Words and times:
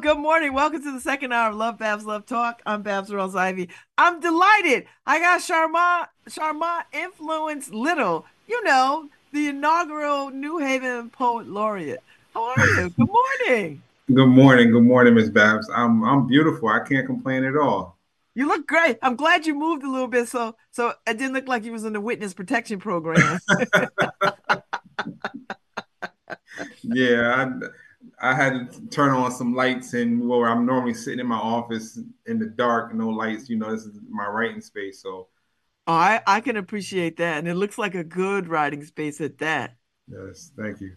Good 0.00 0.18
morning. 0.18 0.52
Welcome 0.52 0.82
to 0.82 0.92
the 0.92 1.00
second 1.00 1.32
hour 1.32 1.50
of 1.52 1.56
Lovebabz 1.56 2.02
Lovetalk. 2.02 2.56
I'm 2.66 2.82
Babz 2.82 3.08
Rawls 3.08 3.34
Ivy. 3.34 3.70
I'm 3.96 4.20
delighted. 4.20 4.86
I 5.06 5.18
got 5.18 5.40
Sharmont 5.40 6.08
Sharmont 6.28 6.82
Influence 6.92 7.70
Little, 7.70 8.26
you 8.46 8.62
know, 8.64 9.08
the 9.32 9.48
inaugural 9.48 10.28
New 10.28 10.58
Haven 10.58 11.08
Poet 11.08 11.46
Laureate. 11.46 12.02
How 12.34 12.50
are 12.50 12.66
you? 12.66 12.90
Good 12.98 13.08
morning. 13.08 13.82
Good 14.12 14.26
morning. 14.26 14.70
Good 14.70 14.82
morning, 14.82 15.14
Miss 15.14 15.30
Babs. 15.30 15.70
I'm 15.74 16.04
I'm 16.04 16.26
beautiful. 16.26 16.68
I 16.68 16.80
can't 16.80 17.06
complain 17.06 17.44
at 17.44 17.56
all. 17.56 17.96
You 18.34 18.48
look 18.48 18.66
great. 18.66 18.98
I'm 19.00 19.16
glad 19.16 19.46
you 19.46 19.54
moved 19.54 19.82
a 19.82 19.90
little 19.90 20.08
bit 20.08 20.28
so 20.28 20.56
so 20.72 20.92
it 21.06 21.16
didn't 21.16 21.32
look 21.32 21.48
like 21.48 21.64
you 21.64 21.72
was 21.72 21.84
in 21.84 21.94
the 21.94 22.02
witness 22.02 22.34
protection 22.34 22.78
program. 22.78 23.40
yeah, 26.82 27.34
I, 27.34 27.50
I 28.20 28.34
had 28.34 28.72
to 28.72 28.86
turn 28.88 29.10
on 29.10 29.30
some 29.30 29.54
lights 29.54 29.92
and 29.92 30.26
where 30.26 30.48
I'm 30.48 30.64
normally 30.64 30.94
sitting 30.94 31.20
in 31.20 31.26
my 31.26 31.36
office 31.36 31.98
in 32.26 32.38
the 32.38 32.46
dark, 32.46 32.94
no 32.94 33.08
lights. 33.08 33.48
You 33.50 33.56
know, 33.56 33.70
this 33.70 33.84
is 33.84 33.98
my 34.08 34.26
writing 34.26 34.60
space. 34.60 35.02
So 35.02 35.28
oh, 35.86 35.92
I, 35.92 36.22
I 36.26 36.40
can 36.40 36.56
appreciate 36.56 37.18
that. 37.18 37.38
And 37.38 37.48
it 37.48 37.54
looks 37.54 37.76
like 37.76 37.94
a 37.94 38.04
good 38.04 38.48
writing 38.48 38.84
space 38.84 39.20
at 39.20 39.38
that. 39.38 39.76
Yes, 40.08 40.52
thank 40.56 40.80
you. 40.80 40.92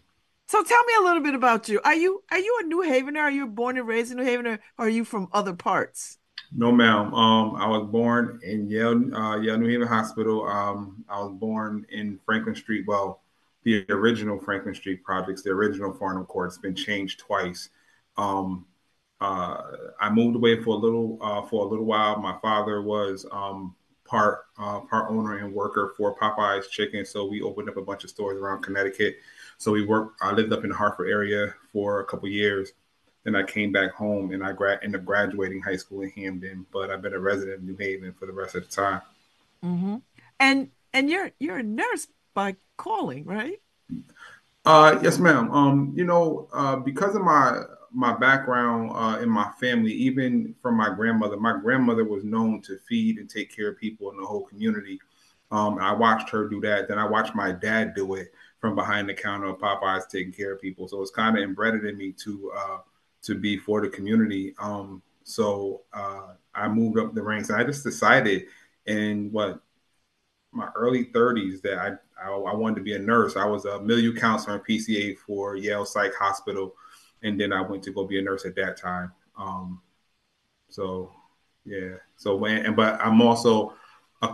So 0.47 0.63
tell 0.63 0.83
me 0.85 0.93
a 0.99 1.03
little 1.03 1.21
bit 1.21 1.35
about 1.35 1.69
you. 1.69 1.79
Are 1.83 1.93
you 1.93 2.23
are 2.31 2.39
you 2.39 2.59
a 2.63 2.67
New 2.67 2.83
Havener? 2.83 3.19
Are 3.19 3.31
you 3.31 3.45
born 3.47 3.77
and 3.77 3.87
raised 3.87 4.11
in 4.11 4.17
New 4.17 4.23
Haven, 4.23 4.47
or 4.47 4.59
are 4.77 4.89
you 4.89 5.03
from 5.03 5.27
other 5.31 5.53
parts? 5.53 6.17
No, 6.51 6.71
ma'am. 6.71 7.13
Um, 7.13 7.55
I 7.55 7.67
was 7.67 7.87
born 7.91 8.39
in 8.41 8.67
Yale, 8.67 9.13
uh, 9.13 9.37
Yale 9.39 9.57
New 9.59 9.69
Haven 9.69 9.87
Hospital. 9.87 10.47
Um, 10.47 11.05
I 11.07 11.19
was 11.19 11.33
born 11.33 11.85
in 11.91 12.19
Franklin 12.25 12.55
Street. 12.55 12.85
Well, 12.87 13.21
the 13.63 13.85
original 13.89 14.39
Franklin 14.39 14.75
Street 14.75 15.03
projects, 15.03 15.41
the 15.41 15.49
original 15.49 15.93
Farnham 15.93 16.25
Court, 16.25 16.47
It's 16.47 16.57
been 16.57 16.75
changed 16.75 17.19
twice. 17.19 17.69
Um, 18.17 18.65
uh, 19.21 19.61
I 19.99 20.09
moved 20.09 20.35
away 20.35 20.61
for 20.61 20.69
a 20.75 20.77
little 20.77 21.17
uh, 21.21 21.41
for 21.41 21.65
a 21.65 21.67
little 21.67 21.85
while. 21.85 22.19
My 22.19 22.37
father 22.41 22.81
was 22.81 23.25
um, 23.31 23.75
part 24.05 24.45
uh, 24.57 24.79
part 24.81 25.11
owner 25.11 25.37
and 25.37 25.53
worker 25.53 25.93
for 25.97 26.15
Popeyes 26.17 26.69
Chicken, 26.69 27.05
so 27.05 27.25
we 27.25 27.41
opened 27.41 27.69
up 27.69 27.77
a 27.77 27.81
bunch 27.81 28.03
of 28.05 28.09
stores 28.09 28.39
around 28.39 28.61
Connecticut. 28.61 29.17
So 29.57 29.71
we 29.73 29.85
worked. 29.85 30.21
I 30.21 30.31
lived 30.31 30.53
up 30.53 30.63
in 30.63 30.69
the 30.69 30.75
Hartford 30.75 31.09
area 31.09 31.53
for 31.73 31.99
a 31.99 32.05
couple 32.05 32.29
years. 32.29 32.71
Then 33.25 33.35
I 33.35 33.43
came 33.43 33.73
back 33.73 33.91
home 33.91 34.31
and 34.31 34.41
I 34.41 34.53
grad 34.53 34.79
ended 34.83 35.01
up 35.01 35.05
graduating 35.05 35.61
high 35.61 35.75
school 35.75 36.01
in 36.01 36.09
Hamden, 36.11 36.65
but 36.71 36.89
I've 36.89 37.01
been 37.01 37.13
a 37.13 37.19
resident 37.19 37.57
of 37.57 37.63
New 37.63 37.75
Haven 37.75 38.13
for 38.13 38.25
the 38.25 38.31
rest 38.31 38.55
of 38.55 38.63
the 38.63 38.73
time. 38.73 39.01
Mm-hmm. 39.63 39.97
And 40.39 40.69
and 40.93 41.09
you're 41.09 41.31
you're 41.39 41.57
a 41.57 41.63
nurse 41.63 42.07
by 42.33 42.55
calling, 42.79 43.25
right? 43.25 43.61
Uh, 44.65 44.99
yes, 45.03 45.19
ma'am. 45.19 45.51
Um, 45.51 45.93
you 45.95 46.05
know, 46.05 46.47
uh, 46.53 46.77
because 46.77 47.15
of 47.15 47.21
my 47.21 47.61
my 47.91 48.15
background 48.15 48.91
uh, 48.93 49.19
in 49.19 49.29
my 49.29 49.51
family, 49.59 49.91
even 49.91 50.55
from 50.61 50.75
my 50.75 50.93
grandmother, 50.93 51.37
my 51.37 51.59
grandmother 51.59 52.03
was 52.03 52.23
known 52.23 52.61
to 52.61 52.77
feed 52.87 53.17
and 53.17 53.29
take 53.29 53.55
care 53.55 53.69
of 53.69 53.79
people 53.79 54.11
in 54.11 54.17
the 54.17 54.25
whole 54.25 54.45
community. 54.45 54.99
Um, 55.51 55.79
I 55.79 55.91
watched 55.91 56.29
her 56.29 56.47
do 56.47 56.61
that. 56.61 56.87
Then 56.87 56.99
I 56.99 57.07
watched 57.07 57.33
my 57.33 57.51
dad 57.51 57.95
do 57.95 58.13
it 58.13 58.31
from 58.59 58.75
behind 58.75 59.09
the 59.09 59.13
counter 59.15 59.47
of 59.47 59.57
Popeyes 59.57 60.07
taking 60.07 60.33
care 60.33 60.53
of 60.53 60.61
people. 60.61 60.87
So 60.87 61.01
it's 61.01 61.09
kind 61.11 61.37
of 61.37 61.43
embedded 61.43 61.85
in 61.85 61.97
me 61.97 62.11
to 62.23 62.51
uh, 62.55 62.77
to 63.23 63.35
be 63.35 63.57
for 63.57 63.81
the 63.81 63.89
community. 63.89 64.53
Um, 64.59 65.01
so 65.23 65.81
uh, 65.93 66.33
I 66.53 66.67
moved 66.67 66.99
up 66.99 67.13
the 67.13 67.23
ranks, 67.23 67.49
I 67.49 67.63
just 67.63 67.83
decided 67.83 68.45
in 68.85 69.31
what 69.31 69.61
my 70.51 70.69
early 70.75 71.05
30s 71.05 71.61
that 71.61 71.77
I, 71.77 71.89
I, 72.23 72.31
I 72.31 72.55
wanted 72.55 72.75
to 72.77 72.81
be 72.81 72.95
a 72.95 72.99
nurse. 72.99 73.35
I 73.35 73.45
was 73.45 73.65
a 73.65 73.79
milieu 73.79 74.15
counselor 74.15 74.55
and 74.55 74.65
PCA 74.65 75.17
for 75.17 75.55
Yale 75.55 75.85
Psych 75.85 76.13
Hospital, 76.15 76.75
and 77.23 77.39
then 77.39 77.53
I 77.53 77.61
went 77.61 77.83
to 77.83 77.91
go 77.91 78.05
be 78.05 78.19
a 78.19 78.21
nurse 78.21 78.45
at 78.45 78.55
that 78.55 78.77
time. 78.77 79.11
Um, 79.37 79.81
so 80.69 81.11
yeah, 81.65 81.95
so 82.17 82.35
when 82.35 82.65
and 82.65 82.75
but 82.75 82.99
I'm 83.01 83.21
also 83.21 83.73
a, 84.21 84.33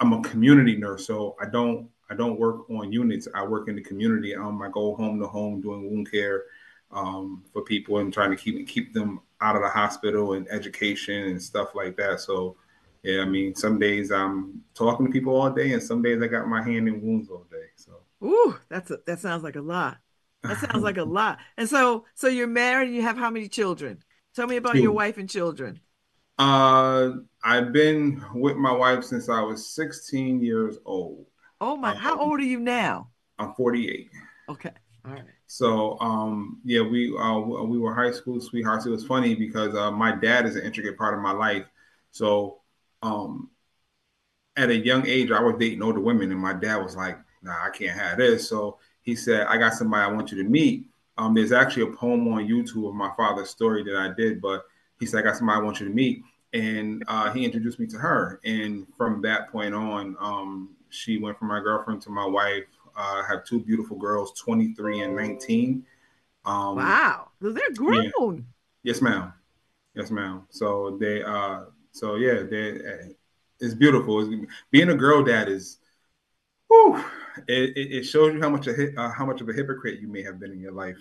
I'm 0.00 0.12
a 0.12 0.22
community 0.22 0.76
nurse, 0.76 1.06
so 1.06 1.36
I 1.40 1.46
don't 1.46 1.88
I 2.10 2.14
don't 2.14 2.38
work 2.38 2.68
on 2.70 2.92
units. 2.92 3.28
I 3.34 3.44
work 3.44 3.68
in 3.68 3.76
the 3.76 3.82
community. 3.82 4.34
Um, 4.34 4.60
I 4.62 4.68
go 4.70 4.94
home 4.94 5.20
to 5.20 5.26
home 5.26 5.60
doing 5.60 5.90
wound 5.90 6.10
care 6.10 6.44
um, 6.92 7.44
for 7.52 7.62
people 7.62 7.98
and 7.98 8.12
trying 8.12 8.30
to 8.30 8.36
keep 8.36 8.66
keep 8.68 8.92
them 8.92 9.20
out 9.40 9.56
of 9.56 9.62
the 9.62 9.68
hospital 9.68 10.34
and 10.34 10.48
education 10.48 11.24
and 11.24 11.42
stuff 11.42 11.74
like 11.74 11.96
that. 11.96 12.20
So, 12.20 12.56
yeah, 13.04 13.22
I 13.22 13.26
mean, 13.26 13.54
some 13.54 13.78
days 13.78 14.10
I'm 14.12 14.62
talking 14.74 15.06
to 15.06 15.12
people 15.12 15.36
all 15.36 15.50
day, 15.50 15.72
and 15.72 15.82
some 15.82 16.02
days 16.02 16.22
I 16.22 16.28
got 16.28 16.48
my 16.48 16.62
hand 16.62 16.88
in 16.88 17.02
wounds 17.02 17.30
all 17.30 17.46
day. 17.50 17.68
So, 17.76 17.92
ooh, 18.24 18.58
that's 18.68 18.90
a, 18.90 18.98
that 19.06 19.20
sounds 19.20 19.42
like 19.44 19.56
a 19.56 19.60
lot. 19.60 19.98
That 20.46 20.58
sounds 20.58 20.82
like 20.82 20.96
a 20.98 21.04
lot. 21.04 21.38
And 21.56 21.68
so, 21.68 22.04
so 22.14 22.28
you're 22.28 22.46
married. 22.46 22.88
and 22.88 22.96
You 22.96 23.02
have 23.02 23.16
how 23.16 23.30
many 23.30 23.48
children? 23.48 24.02
Tell 24.34 24.46
me 24.46 24.56
about 24.56 24.74
Two. 24.74 24.80
your 24.80 24.92
wife 24.92 25.16
and 25.18 25.28
children. 25.30 25.80
Uh, 26.38 27.10
I've 27.44 27.72
been 27.72 28.22
with 28.34 28.56
my 28.56 28.72
wife 28.72 29.04
since 29.04 29.28
I 29.28 29.40
was 29.42 29.68
16 29.74 30.42
years 30.42 30.76
old. 30.84 31.26
Oh 31.60 31.76
my! 31.76 31.92
Um, 31.92 31.96
how 31.96 32.16
old 32.20 32.38
are 32.40 32.44
you 32.44 32.60
now? 32.60 33.10
I'm 33.38 33.54
48. 33.54 34.10
Okay. 34.48 34.70
All 35.04 35.12
right. 35.12 35.24
So 35.46 35.98
um, 36.00 36.60
yeah, 36.64 36.80
we 36.82 37.16
uh, 37.16 37.38
we 37.38 37.78
were 37.78 37.94
high 37.94 38.10
school 38.12 38.40
sweethearts. 38.40 38.86
It 38.86 38.90
was 38.90 39.06
funny 39.06 39.34
because 39.34 39.74
uh, 39.74 39.90
my 39.90 40.14
dad 40.16 40.46
is 40.46 40.56
an 40.56 40.64
intricate 40.64 40.96
part 40.98 41.14
of 41.14 41.20
my 41.20 41.32
life. 41.32 41.64
So 42.10 42.60
um, 43.04 43.50
at 44.56 44.70
a 44.70 44.76
young 44.76 45.06
age, 45.06 45.30
I 45.30 45.40
was 45.40 45.56
dating 45.58 45.82
older 45.82 46.00
women, 46.00 46.30
and 46.30 46.40
my 46.40 46.52
dad 46.52 46.76
was 46.76 46.96
like, 46.96 47.18
"Nah, 47.42 47.64
I 47.64 47.70
can't 47.70 47.98
have 47.98 48.18
this." 48.18 48.48
So 48.48 48.78
he 49.02 49.14
said, 49.14 49.46
"I 49.46 49.58
got 49.58 49.74
somebody 49.74 50.02
I 50.02 50.12
want 50.12 50.32
you 50.32 50.42
to 50.42 50.48
meet." 50.48 50.86
Um, 51.16 51.34
there's 51.34 51.52
actually 51.52 51.82
a 51.82 51.96
poem 51.96 52.26
on 52.28 52.46
YouTube 52.46 52.88
of 52.88 52.94
my 52.94 53.10
father's 53.16 53.50
story 53.50 53.84
that 53.84 53.96
I 53.96 54.12
did, 54.16 54.40
but 54.40 54.64
he 54.98 55.06
said, 55.06 55.20
"I 55.20 55.22
got 55.22 55.36
somebody 55.36 55.60
I 55.60 55.62
want 55.62 55.80
you 55.80 55.88
to 55.88 55.94
meet," 55.94 56.22
and 56.52 57.04
uh, 57.08 57.32
he 57.32 57.44
introduced 57.44 57.78
me 57.78 57.86
to 57.88 57.98
her. 57.98 58.40
And 58.44 58.86
from 58.96 59.22
that 59.22 59.50
point 59.50 59.74
on, 59.74 60.16
um, 60.18 60.70
she 60.90 61.18
went 61.18 61.38
from 61.38 61.48
my 61.48 61.60
girlfriend 61.60 62.02
to 62.02 62.10
my 62.10 62.26
wife 62.26 62.64
uh, 62.96 63.22
have 63.24 63.44
two 63.44 63.60
beautiful 63.60 63.96
girls, 63.96 64.32
23 64.38 65.00
and 65.00 65.16
19. 65.16 65.84
Um, 66.44 66.76
wow, 66.76 67.28
they're 67.40 67.72
grown. 67.74 68.04
Yeah. 68.04 68.40
Yes, 68.82 69.00
ma'am. 69.00 69.32
Yes, 69.94 70.10
ma'am. 70.10 70.46
So 70.50 70.96
they, 71.00 71.22
uh, 71.22 71.64
so 71.94 72.16
yeah, 72.16 72.42
they, 72.42 72.80
it's 73.60 73.74
beautiful. 73.74 74.20
It's, 74.20 74.52
being 74.72 74.90
a 74.90 74.96
girl 74.96 75.22
dad 75.22 75.48
is, 75.48 75.78
whew, 76.66 76.96
it, 77.46 77.76
it, 77.76 78.02
shows 78.02 78.34
you 78.34 78.40
how 78.40 78.50
much 78.50 78.66
a 78.66 79.00
uh, 79.00 79.12
how 79.12 79.24
much 79.24 79.40
of 79.40 79.48
a 79.48 79.52
hypocrite 79.52 80.00
you 80.00 80.08
may 80.08 80.22
have 80.22 80.40
been 80.40 80.50
in 80.50 80.60
your 80.60 80.72
life. 80.72 80.96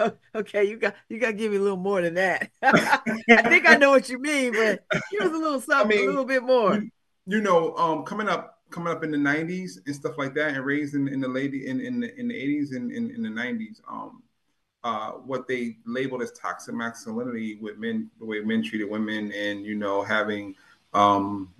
okay, 0.34 0.64
you 0.64 0.76
got 0.76 0.96
you 1.08 1.20
got 1.20 1.28
to 1.28 1.32
give 1.34 1.52
me 1.52 1.58
a 1.58 1.60
little 1.60 1.76
more 1.76 2.02
than 2.02 2.14
that. 2.14 2.50
I 2.62 3.42
think 3.48 3.68
I 3.68 3.76
know 3.76 3.90
what 3.90 4.08
you 4.08 4.18
mean, 4.18 4.54
but 4.54 4.82
give 5.12 5.20
us 5.20 5.32
a 5.32 5.38
little 5.38 5.60
something, 5.60 5.96
I 5.96 6.00
mean, 6.00 6.08
a 6.08 6.10
little 6.10 6.24
bit 6.24 6.42
more. 6.42 6.74
You, 6.74 6.90
you 7.26 7.40
know, 7.42 7.76
um, 7.76 8.02
coming 8.04 8.28
up 8.28 8.58
coming 8.70 8.92
up 8.92 9.04
in 9.04 9.12
the 9.12 9.16
90s 9.16 9.78
and 9.86 9.94
stuff 9.94 10.18
like 10.18 10.34
that 10.34 10.56
and 10.56 10.66
raised 10.66 10.96
in, 10.96 11.06
in 11.06 11.20
the 11.20 11.28
lady 11.28 11.68
in, 11.68 11.80
in 11.80 12.00
the 12.00 12.18
in 12.18 12.26
the 12.26 12.34
80s 12.34 12.74
and 12.74 12.90
in, 12.90 13.08
in, 13.12 13.22
the 13.22 13.28
90s 13.28 13.80
um 13.88 14.23
uh 14.84 15.12
what 15.12 15.48
they 15.48 15.76
labeled 15.86 16.22
as 16.22 16.32
toxic 16.32 16.74
masculinity 16.74 17.56
with 17.56 17.78
men 17.78 18.10
the 18.18 18.24
way 18.24 18.40
men 18.40 18.62
treated 18.62 18.88
women 18.88 19.32
and 19.32 19.64
you 19.64 19.74
know 19.74 20.02
having 20.02 20.54
um 20.92 21.52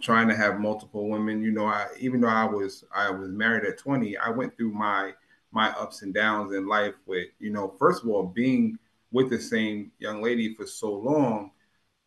trying 0.00 0.28
to 0.28 0.34
have 0.34 0.58
multiple 0.58 1.08
women 1.08 1.42
you 1.42 1.50
know 1.50 1.66
i 1.66 1.86
even 1.98 2.20
though 2.20 2.28
i 2.28 2.44
was 2.44 2.84
i 2.94 3.10
was 3.10 3.28
married 3.30 3.64
at 3.64 3.76
20 3.76 4.16
i 4.16 4.30
went 4.30 4.56
through 4.56 4.72
my 4.72 5.12
my 5.52 5.70
ups 5.70 6.02
and 6.02 6.14
downs 6.14 6.54
in 6.54 6.66
life 6.66 6.94
with 7.06 7.28
you 7.38 7.50
know 7.50 7.74
first 7.78 8.02
of 8.02 8.08
all 8.08 8.22
being 8.22 8.78
with 9.12 9.28
the 9.28 9.38
same 9.38 9.90
young 9.98 10.22
lady 10.22 10.54
for 10.54 10.66
so 10.66 10.92
long 10.92 11.50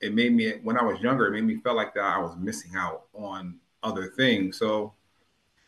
it 0.01 0.13
made 0.13 0.33
me 0.33 0.53
when 0.63 0.77
i 0.77 0.83
was 0.83 0.99
younger 1.01 1.27
it 1.27 1.31
made 1.31 1.43
me 1.43 1.57
feel 1.57 1.75
like 1.75 1.93
that 1.93 2.03
i 2.03 2.17
was 2.17 2.35
missing 2.37 2.71
out 2.75 3.03
on 3.13 3.59
other 3.83 4.07
things. 4.07 4.57
So 4.57 4.93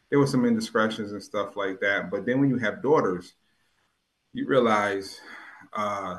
there 0.09 0.19
were 0.19 0.27
some 0.27 0.45
indiscretions 0.45 1.11
and 1.11 1.21
stuff 1.21 1.55
like 1.55 1.79
that. 1.81 2.09
But 2.09 2.25
then 2.25 2.39
when 2.39 2.49
you 2.49 2.57
have 2.57 2.81
daughters, 2.81 3.33
you 4.35 4.45
realize, 4.45 5.21
uh, 5.73 6.17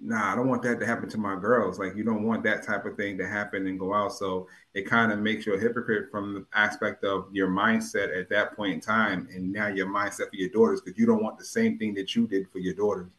nah, 0.00 0.32
I 0.32 0.36
don't 0.36 0.48
want 0.48 0.62
that 0.62 0.80
to 0.80 0.86
happen 0.86 1.08
to 1.10 1.18
my 1.18 1.36
girls. 1.36 1.78
Like 1.78 1.94
you 1.94 2.02
don't 2.02 2.24
want 2.24 2.42
that 2.42 2.64
type 2.64 2.84
of 2.86 2.96
thing 2.96 3.16
to 3.18 3.26
happen 3.26 3.68
and 3.68 3.78
go 3.78 3.94
out. 3.94 4.12
So 4.12 4.48
it 4.74 4.82
kind 4.82 5.12
of 5.12 5.20
makes 5.20 5.46
you 5.46 5.54
a 5.54 5.58
hypocrite 5.58 6.10
from 6.10 6.34
the 6.34 6.46
aspect 6.58 7.04
of 7.04 7.28
your 7.32 7.48
mindset 7.48 8.18
at 8.18 8.28
that 8.30 8.56
point 8.56 8.74
in 8.74 8.80
time, 8.80 9.28
and 9.32 9.52
now 9.52 9.68
your 9.68 9.86
mindset 9.86 10.30
for 10.30 10.36
your 10.36 10.50
daughters 10.50 10.80
because 10.80 10.98
you 10.98 11.06
don't 11.06 11.22
want 11.22 11.38
the 11.38 11.44
same 11.44 11.78
thing 11.78 11.94
that 11.94 12.16
you 12.16 12.26
did 12.26 12.50
for 12.50 12.58
your 12.58 12.74
daughters. 12.74 13.10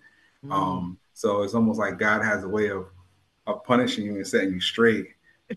Mm. 0.46 0.52
Um, 0.52 0.98
so 1.14 1.42
it's 1.44 1.54
almost 1.54 1.80
like 1.80 1.98
God 1.98 2.24
has 2.24 2.44
a 2.44 2.50
way 2.50 2.70
of 2.70 2.88
of 3.48 3.64
punishing 3.64 4.06
you 4.06 4.16
and 4.16 4.28
setting 4.28 4.54
you 4.54 4.62
straight. 4.62 5.08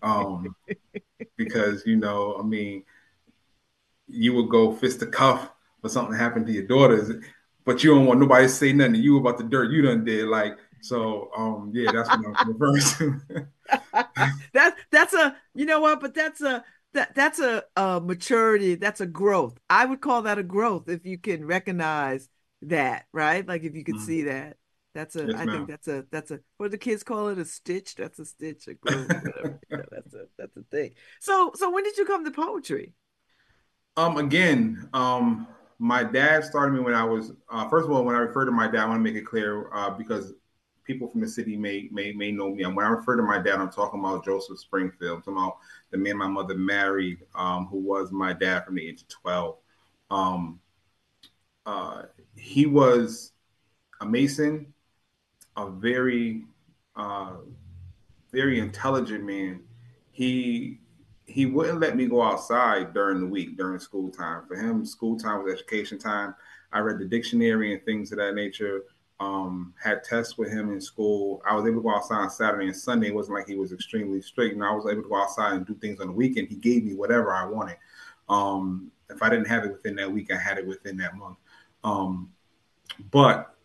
Um, 0.01 0.55
because 1.37 1.85
you 1.85 1.97
know, 1.97 2.37
I 2.39 2.43
mean, 2.43 2.83
you 4.07 4.33
would 4.33 4.49
go 4.49 4.73
fist 4.73 5.01
to 5.01 5.07
cuff 5.07 5.49
for 5.81 5.89
something 5.89 6.15
happened 6.15 6.47
to 6.47 6.53
your 6.53 6.63
daughters, 6.63 7.11
but 7.65 7.83
you 7.83 7.93
don't 7.93 8.05
want 8.05 8.19
nobody 8.19 8.45
to 8.45 8.49
say 8.49 8.73
nothing 8.73 8.93
to 8.93 8.99
you 8.99 9.17
about 9.17 9.37
the 9.37 9.43
dirt 9.43 9.71
you 9.71 9.81
done 9.81 10.03
did. 10.03 10.27
Like, 10.27 10.57
so 10.81 11.31
um, 11.35 11.71
yeah, 11.73 11.91
that's 11.91 12.09
what 12.09 12.35
I'm 12.35 12.51
referring 12.51 12.81
to. 12.97 13.47
that 14.53 14.75
that's 14.91 15.13
a 15.13 15.35
you 15.53 15.65
know 15.65 15.79
what, 15.79 16.01
but 16.01 16.13
that's 16.13 16.41
a 16.41 16.63
that 16.93 17.15
that's 17.15 17.39
a, 17.39 17.63
a 17.75 18.01
maturity. 18.01 18.75
That's 18.75 19.01
a 19.01 19.05
growth. 19.05 19.57
I 19.69 19.85
would 19.85 20.01
call 20.01 20.23
that 20.23 20.39
a 20.39 20.43
growth 20.43 20.89
if 20.89 21.05
you 21.05 21.17
can 21.17 21.45
recognize 21.45 22.29
that, 22.63 23.05
right? 23.11 23.47
Like 23.47 23.63
if 23.63 23.75
you 23.75 23.83
could 23.83 23.95
mm-hmm. 23.95 24.05
see 24.05 24.23
that. 24.23 24.57
That's 24.93 25.15
a. 25.15 25.25
Yes, 25.25 25.35
I 25.39 25.45
think 25.45 25.67
that's 25.67 25.87
a. 25.87 26.05
That's 26.11 26.31
a. 26.31 26.39
What 26.57 26.67
do 26.67 26.69
the 26.69 26.77
kids 26.77 27.03
call 27.03 27.29
it? 27.29 27.39
A 27.39 27.45
stitch. 27.45 27.95
That's 27.95 28.19
a 28.19 28.25
stitch. 28.25 28.67
A 28.67 28.75
glue. 28.75 29.07
yeah, 29.71 29.81
that's 29.91 30.13
a. 30.13 30.25
That's 30.37 30.55
a 30.55 30.63
thing. 30.69 30.91
So, 31.19 31.51
so 31.55 31.71
when 31.71 31.83
did 31.83 31.97
you 31.97 32.05
come 32.05 32.23
to 32.25 32.31
poetry? 32.31 32.93
Um. 33.97 34.17
Again. 34.17 34.89
Um. 34.93 35.47
My 35.83 36.01
dad 36.01 36.45
started 36.45 36.71
me 36.71 36.79
when 36.79 36.93
I 36.93 37.03
was. 37.03 37.33
Uh, 37.49 37.67
first 37.67 37.85
of 37.85 37.91
all, 37.91 38.05
when 38.05 38.15
I 38.15 38.19
refer 38.19 38.45
to 38.45 38.51
my 38.51 38.67
dad, 38.67 38.83
I 38.83 38.85
want 38.85 38.99
to 38.99 39.03
make 39.03 39.21
it 39.21 39.25
clear 39.25 39.69
uh, 39.73 39.89
because 39.89 40.33
people 40.85 41.09
from 41.09 41.19
the 41.19 41.27
city 41.27 41.57
may 41.57 41.89
may 41.91 42.13
may 42.13 42.31
know 42.31 42.51
me. 42.51 42.63
And 42.63 42.73
when 42.73 42.85
I 42.85 42.89
refer 42.89 43.17
to 43.17 43.23
my 43.23 43.37
dad, 43.37 43.55
I'm 43.55 43.69
talking 43.69 43.99
about 43.99 44.23
Joseph 44.23 44.59
Springfield. 44.59 45.17
I'm 45.17 45.21
talking 45.23 45.37
about 45.37 45.57
the 45.91 45.97
man 45.97 46.17
my 46.17 46.27
mother 46.27 46.55
married, 46.55 47.19
um, 47.35 47.67
who 47.67 47.79
was 47.79 48.13
my 48.13 48.31
dad 48.31 48.65
from 48.65 48.75
the 48.75 48.87
age 48.87 49.01
of 49.01 49.09
12. 49.09 49.57
Um, 50.09 50.61
uh, 51.65 52.03
he 52.37 52.65
was 52.65 53.33
a 53.99 54.05
Mason, 54.05 54.73
a 55.57 55.69
very, 55.69 56.45
uh, 56.95 57.35
very 58.31 58.59
intelligent 58.59 59.25
man. 59.25 59.63
He 60.11 60.79
he 61.25 61.45
wouldn't 61.45 61.79
let 61.79 61.95
me 61.95 62.05
go 62.05 62.21
outside 62.21 62.93
during 62.93 63.19
the 63.19 63.25
week 63.25 63.57
during 63.57 63.79
school 63.79 64.09
time. 64.09 64.43
For 64.47 64.55
him, 64.55 64.85
school 64.85 65.17
time 65.17 65.43
was 65.43 65.53
education 65.53 65.97
time. 65.97 66.35
I 66.71 66.79
read 66.79 66.99
the 66.99 67.05
dictionary 67.05 67.73
and 67.73 67.83
things 67.83 68.11
of 68.11 68.17
that 68.17 68.35
nature 68.35 68.83
um, 69.19 69.73
had 69.81 70.03
tests 70.03 70.37
with 70.37 70.51
him 70.51 70.71
in 70.71 70.81
school. 70.81 71.41
I 71.47 71.55
was 71.55 71.65
able 71.65 71.77
to 71.77 71.83
go 71.83 71.95
outside 71.95 72.21
on 72.21 72.29
Saturday 72.29 72.65
and 72.65 72.75
Sunday. 72.75 73.07
It 73.07 73.15
wasn't 73.15 73.37
like 73.37 73.47
he 73.47 73.55
was 73.55 73.71
extremely 73.71 74.21
strict. 74.21 74.55
And 74.55 74.63
I 74.63 74.71
was 74.71 74.85
able 74.85 75.03
to 75.03 75.09
go 75.09 75.15
outside 75.15 75.53
and 75.53 75.65
do 75.65 75.75
things 75.75 75.99
on 75.99 76.07
the 76.07 76.13
weekend. 76.13 76.49
He 76.49 76.55
gave 76.55 76.83
me 76.83 76.93
whatever 76.93 77.33
I 77.33 77.45
wanted. 77.45 77.77
Um, 78.27 78.91
if 79.09 79.21
I 79.21 79.29
didn't 79.29 79.47
have 79.47 79.63
it 79.63 79.71
within 79.71 79.95
that 79.95 80.11
week, 80.11 80.31
I 80.31 80.37
had 80.37 80.57
it 80.57 80.67
within 80.67 80.97
that 80.97 81.15
month. 81.15 81.37
Um, 81.83 82.31
but 83.11 83.55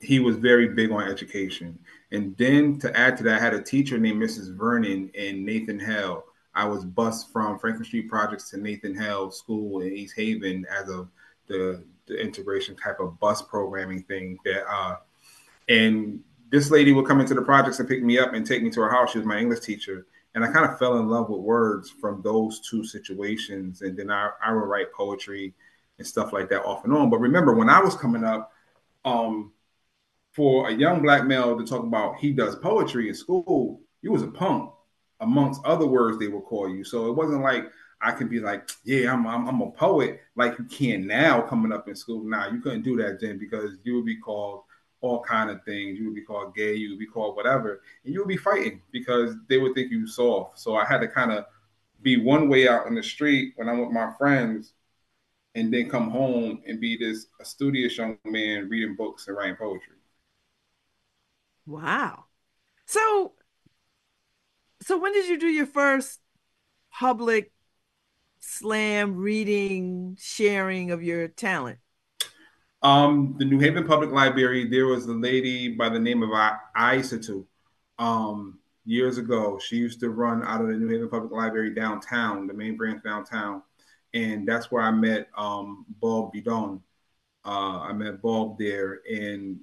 he 0.00 0.18
was 0.18 0.36
very 0.36 0.68
big 0.68 0.90
on 0.90 1.02
education. 1.02 1.78
And 2.12 2.36
then 2.36 2.78
to 2.80 2.96
add 2.96 3.16
to 3.18 3.22
that, 3.24 3.40
I 3.40 3.42
had 3.42 3.54
a 3.54 3.62
teacher 3.62 3.98
named 3.98 4.22
Mrs. 4.22 4.54
Vernon 4.54 5.10
and 5.18 5.44
Nathan 5.44 5.80
Hale. 5.80 6.24
I 6.56 6.64
was 6.64 6.84
bused 6.84 7.28
from 7.32 7.58
Franklin 7.58 7.84
Street 7.84 8.08
Projects 8.08 8.50
to 8.50 8.56
Nathan 8.56 8.96
Hale 8.96 9.30
School 9.30 9.82
in 9.82 9.92
East 9.92 10.14
Haven 10.16 10.66
as 10.70 10.88
of 10.88 11.08
the 11.46 11.84
the 12.06 12.20
integration 12.20 12.76
type 12.76 12.98
of 13.00 13.18
bus 13.20 13.42
programming 13.42 14.02
thing 14.02 14.38
that 14.44 14.64
uh 14.68 14.96
and 15.68 16.20
this 16.50 16.70
lady 16.70 16.92
would 16.92 17.06
come 17.06 17.20
into 17.20 17.34
the 17.34 17.42
projects 17.42 17.78
and 17.78 17.88
pick 17.88 18.02
me 18.02 18.18
up 18.18 18.32
and 18.32 18.46
take 18.46 18.62
me 18.62 18.70
to 18.70 18.80
her 18.80 18.90
house. 18.90 19.10
She 19.10 19.18
was 19.18 19.26
my 19.26 19.38
English 19.38 19.60
teacher. 19.60 20.06
And 20.34 20.44
I 20.44 20.52
kind 20.52 20.64
of 20.64 20.78
fell 20.78 20.98
in 20.98 21.08
love 21.08 21.28
with 21.28 21.40
words 21.40 21.90
from 21.90 22.22
those 22.22 22.60
two 22.60 22.84
situations. 22.84 23.82
And 23.82 23.96
then 23.96 24.10
I, 24.10 24.30
I 24.44 24.52
would 24.52 24.60
write 24.60 24.92
poetry 24.92 25.54
and 25.98 26.06
stuff 26.06 26.32
like 26.32 26.48
that 26.50 26.62
off 26.62 26.84
and 26.84 26.92
on. 26.92 27.10
But 27.10 27.18
remember, 27.18 27.54
when 27.54 27.68
I 27.68 27.80
was 27.80 27.96
coming 27.96 28.22
up, 28.22 28.52
um, 29.04 29.52
for 30.32 30.68
a 30.68 30.72
young 30.72 31.00
black 31.00 31.24
male 31.24 31.56
to 31.58 31.64
talk 31.64 31.82
about 31.82 32.16
he 32.16 32.30
does 32.30 32.54
poetry 32.56 33.08
in 33.08 33.14
school, 33.14 33.80
you 34.02 34.12
was 34.12 34.22
a 34.22 34.28
punk 34.28 34.70
amongst 35.20 35.64
other 35.64 35.86
words 35.86 36.18
they 36.18 36.28
would 36.28 36.44
call 36.44 36.68
you. 36.68 36.84
So 36.84 37.08
it 37.08 37.16
wasn't 37.16 37.42
like 37.42 37.70
I 38.00 38.12
could 38.12 38.28
be 38.28 38.40
like, 38.40 38.68
yeah, 38.84 39.12
I'm, 39.12 39.26
I'm, 39.26 39.48
I'm 39.48 39.60
a 39.62 39.70
poet, 39.70 40.20
like 40.36 40.58
you 40.58 40.64
can 40.64 41.06
now 41.06 41.40
coming 41.40 41.72
up 41.72 41.88
in 41.88 41.96
school. 41.96 42.24
Now 42.24 42.48
you 42.50 42.60
couldn't 42.60 42.82
do 42.82 42.96
that 42.98 43.20
then 43.20 43.38
because 43.38 43.72
you 43.84 43.94
would 43.94 44.04
be 44.04 44.16
called 44.16 44.62
all 45.00 45.22
kind 45.22 45.50
of 45.50 45.64
things. 45.64 45.98
You 45.98 46.06
would 46.06 46.14
be 46.14 46.22
called 46.22 46.54
gay, 46.54 46.74
you 46.74 46.90
would 46.90 46.98
be 46.98 47.06
called 47.06 47.36
whatever, 47.36 47.80
and 48.04 48.12
you 48.12 48.20
would 48.20 48.28
be 48.28 48.36
fighting 48.36 48.82
because 48.92 49.34
they 49.48 49.58
would 49.58 49.74
think 49.74 49.90
you 49.90 50.06
soft. 50.06 50.58
So 50.58 50.76
I 50.76 50.84
had 50.84 51.00
to 51.00 51.08
kind 51.08 51.32
of 51.32 51.46
be 52.02 52.22
one 52.22 52.48
way 52.48 52.68
out 52.68 52.86
in 52.86 52.94
the 52.94 53.02
street 53.02 53.54
when 53.56 53.68
I'm 53.68 53.80
with 53.80 53.90
my 53.90 54.12
friends, 54.18 54.72
and 55.54 55.72
then 55.72 55.88
come 55.88 56.10
home 56.10 56.62
and 56.66 56.80
be 56.80 56.98
this 56.98 57.28
a 57.40 57.44
studious 57.44 57.96
young 57.96 58.18
man 58.24 58.68
reading 58.68 58.94
books 58.94 59.26
and 59.26 59.36
writing 59.36 59.56
poetry. 59.56 59.94
Wow. 61.66 62.24
So 62.86 63.32
so 64.86 64.96
when 64.96 65.12
did 65.12 65.26
you 65.26 65.36
do 65.36 65.48
your 65.48 65.66
first 65.66 66.20
public 66.92 67.50
slam 68.38 69.16
reading 69.16 70.16
sharing 70.20 70.92
of 70.92 71.02
your 71.02 71.26
talent? 71.26 71.80
Um, 72.84 73.34
the 73.36 73.44
New 73.44 73.58
Haven 73.58 73.84
Public 73.84 74.12
Library, 74.12 74.68
there 74.68 74.86
was 74.86 75.06
a 75.06 75.12
lady 75.12 75.74
by 75.74 75.88
the 75.88 75.98
name 75.98 76.22
of 76.22 76.30
Aisatu. 76.76 77.44
Um, 77.98 78.60
years 78.84 79.18
ago, 79.18 79.58
she 79.58 79.74
used 79.74 79.98
to 80.00 80.10
run 80.10 80.44
out 80.44 80.60
of 80.60 80.68
the 80.68 80.74
New 80.74 80.88
Haven 80.88 81.08
Public 81.08 81.32
Library 81.32 81.74
downtown, 81.74 82.46
the 82.46 82.54
main 82.54 82.76
branch 82.76 83.02
downtown, 83.02 83.62
and 84.14 84.46
that's 84.46 84.70
where 84.70 84.82
I 84.84 84.92
met 84.92 85.30
um, 85.36 85.84
Bob 86.00 86.32
Bidon. 86.32 86.80
Uh, 87.44 87.80
I 87.80 87.92
met 87.92 88.22
Bob 88.22 88.56
there, 88.56 89.00
and 89.12 89.58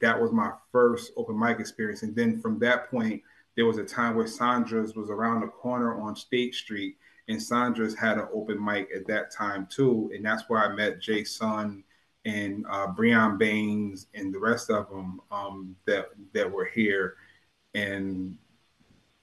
that 0.00 0.20
was 0.20 0.30
my 0.30 0.52
first 0.70 1.10
open 1.16 1.36
mic 1.36 1.58
experience. 1.58 2.04
And 2.04 2.14
then 2.14 2.40
from 2.40 2.60
that 2.60 2.88
point, 2.92 3.22
there 3.58 3.66
was 3.66 3.78
a 3.78 3.84
time 3.84 4.14
where 4.14 4.28
Sandra's 4.28 4.94
was 4.94 5.10
around 5.10 5.40
the 5.40 5.48
corner 5.48 6.00
on 6.00 6.14
State 6.14 6.54
Street, 6.54 6.96
and 7.26 7.42
Sandra's 7.42 7.92
had 7.92 8.16
an 8.16 8.28
open 8.32 8.64
mic 8.64 8.88
at 8.94 9.04
that 9.08 9.32
time 9.32 9.66
too, 9.68 10.12
and 10.14 10.24
that's 10.24 10.48
where 10.48 10.60
I 10.60 10.72
met 10.76 11.00
Jay 11.00 11.24
Sun 11.24 11.82
and 12.24 12.64
uh, 12.70 12.86
Breon 12.86 13.36
Baines 13.36 14.06
and 14.14 14.32
the 14.32 14.38
rest 14.38 14.70
of 14.70 14.88
them 14.88 15.20
um, 15.32 15.74
that 15.86 16.10
that 16.34 16.48
were 16.48 16.66
here, 16.66 17.16
and 17.74 18.38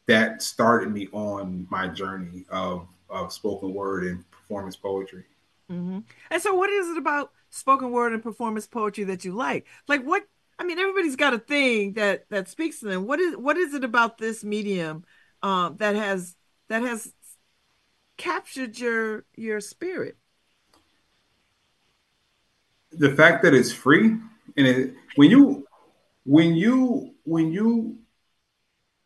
that 0.05 0.41
started 0.41 0.91
me 0.91 1.07
on 1.13 1.65
my 1.69 1.87
journey 1.87 2.45
of 2.49 2.89
of 3.09 3.31
spoken 3.31 3.73
word 3.73 4.03
and 4.03 4.29
performance 4.31 4.75
poetry. 4.75 5.23
Mm-hmm. 5.71 5.99
And 6.29 6.41
so, 6.41 6.53
what 6.55 6.69
is 6.69 6.89
it 6.89 6.97
about 6.97 7.31
spoken 7.51 7.89
word 7.89 8.11
and 8.11 8.21
performance 8.21 8.67
poetry 8.67 9.05
that 9.05 9.23
you 9.23 9.31
like? 9.31 9.65
Like, 9.87 10.03
what? 10.03 10.23
I 10.57 10.63
mean, 10.63 10.80
everybody's 10.80 11.16
got 11.16 11.34
a 11.34 11.40
thing 11.40 11.94
that 11.94 12.30
that 12.30 12.48
speaks 12.48 12.80
to 12.80 12.86
them. 12.86 13.06
What 13.06 13.19
is 13.19 13.36
what 13.36 13.57
is 13.57 13.74
it 13.74 13.84
about 13.84 14.18
this 14.18 14.44
medium 14.44 15.04
um, 15.44 15.78
that 15.78 15.95
has 15.95 16.35
that 16.69 16.81
has 16.81 17.12
captured 18.18 18.80
your 18.80 19.26
your 19.35 19.59
spirit? 19.59 20.18
The 22.92 23.14
fact 23.16 23.44
that 23.44 23.54
it's 23.54 23.74
free 23.74 24.18
and 24.57 24.68
it, 24.68 24.94
when 25.16 25.30
you 25.30 25.66
when 26.24 26.56
you 26.56 27.14
when 27.24 27.52
you 27.52 27.97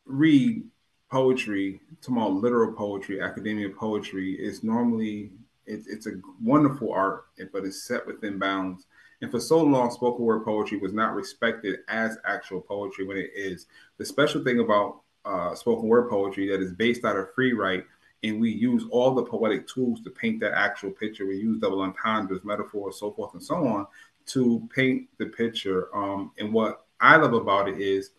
read 0.06 0.63
poetry, 1.12 1.82
tomorrow 2.01 2.29
literal 2.29 2.74
poetry, 2.74 3.22
academia 3.22 3.70
poetry, 3.70 4.34
is 4.34 4.63
normally 4.63 5.32
it, 5.65 5.82
it's 5.88 6.08
a 6.08 6.13
wonderful 6.44 6.91
art, 6.91 7.25
but 7.51 7.65
it's 7.65 7.84
set 7.84 8.06
within 8.06 8.38
bounds. 8.38 8.86
And 9.21 9.29
for 9.29 9.39
so 9.39 9.61
long, 9.61 9.91
spoken 9.91 10.23
word 10.23 10.45
poetry 10.45 10.77
was 10.77 10.93
not 10.93 11.13
respected 11.13 11.79
as 11.89 12.17
actual 12.25 12.61
poetry 12.61 13.05
when 13.05 13.17
it 13.17 13.31
is. 13.35 13.65
The 13.97 14.05
special 14.05 14.43
thing 14.43 14.59
about 14.59 15.01
uh, 15.25 15.53
spoken 15.55 15.88
word 15.88 16.09
poetry 16.09 16.47
that 16.49 16.61
is 16.61 16.71
based 16.73 17.03
out 17.03 17.17
of 17.17 17.33
free 17.33 17.53
write 17.53 17.83
and 18.23 18.39
we 18.39 18.51
use 18.51 18.83
all 18.91 19.13
the 19.13 19.23
poetic 19.23 19.67
tools 19.67 20.01
to 20.01 20.09
paint 20.09 20.39
that 20.41 20.53
actual 20.53 20.91
picture. 20.91 21.25
We 21.25 21.38
use 21.38 21.59
double 21.59 21.81
entendres, 21.81 22.43
metaphors, 22.43 22.99
so 22.99 23.11
forth 23.11 23.33
and 23.33 23.43
so 23.43 23.65
on 23.67 23.88
to 24.27 24.67
paint 24.75 25.07
the 25.17 25.27
picture. 25.27 25.95
Um, 25.95 26.31
and 26.38 26.53
what 26.53 26.85
I 26.99 27.15
love 27.15 27.33
about 27.33 27.69
it 27.69 27.79
is 27.79 28.11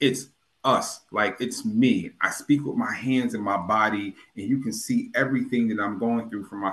it's 0.00 0.30
us, 0.64 1.00
like 1.10 1.36
it's 1.40 1.64
me. 1.64 2.10
I 2.20 2.30
speak 2.30 2.64
with 2.64 2.76
my 2.76 2.94
hands 2.94 3.34
and 3.34 3.42
my 3.42 3.56
body, 3.56 4.14
and 4.36 4.48
you 4.48 4.60
can 4.60 4.72
see 4.72 5.10
everything 5.14 5.68
that 5.68 5.82
I'm 5.82 5.98
going 5.98 6.28
through 6.28 6.44
from 6.44 6.60
my 6.60 6.72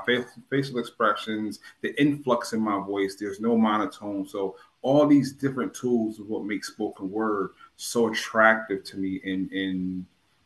facial 0.49 0.79
expressions, 0.79 1.59
the 1.81 1.99
influx 1.99 2.53
in 2.53 2.59
my 2.59 2.79
voice. 2.83 3.15
There's 3.15 3.39
no 3.39 3.57
monotone. 3.57 4.27
So 4.27 4.55
all 4.81 5.07
these 5.07 5.33
different 5.33 5.73
tools 5.73 6.19
is 6.19 6.25
what 6.25 6.45
makes 6.45 6.69
spoken 6.69 7.11
word 7.11 7.51
so 7.75 8.07
attractive 8.07 8.83
to 8.85 8.97
me 8.97 9.21
and 9.25 9.51
and 9.51 10.05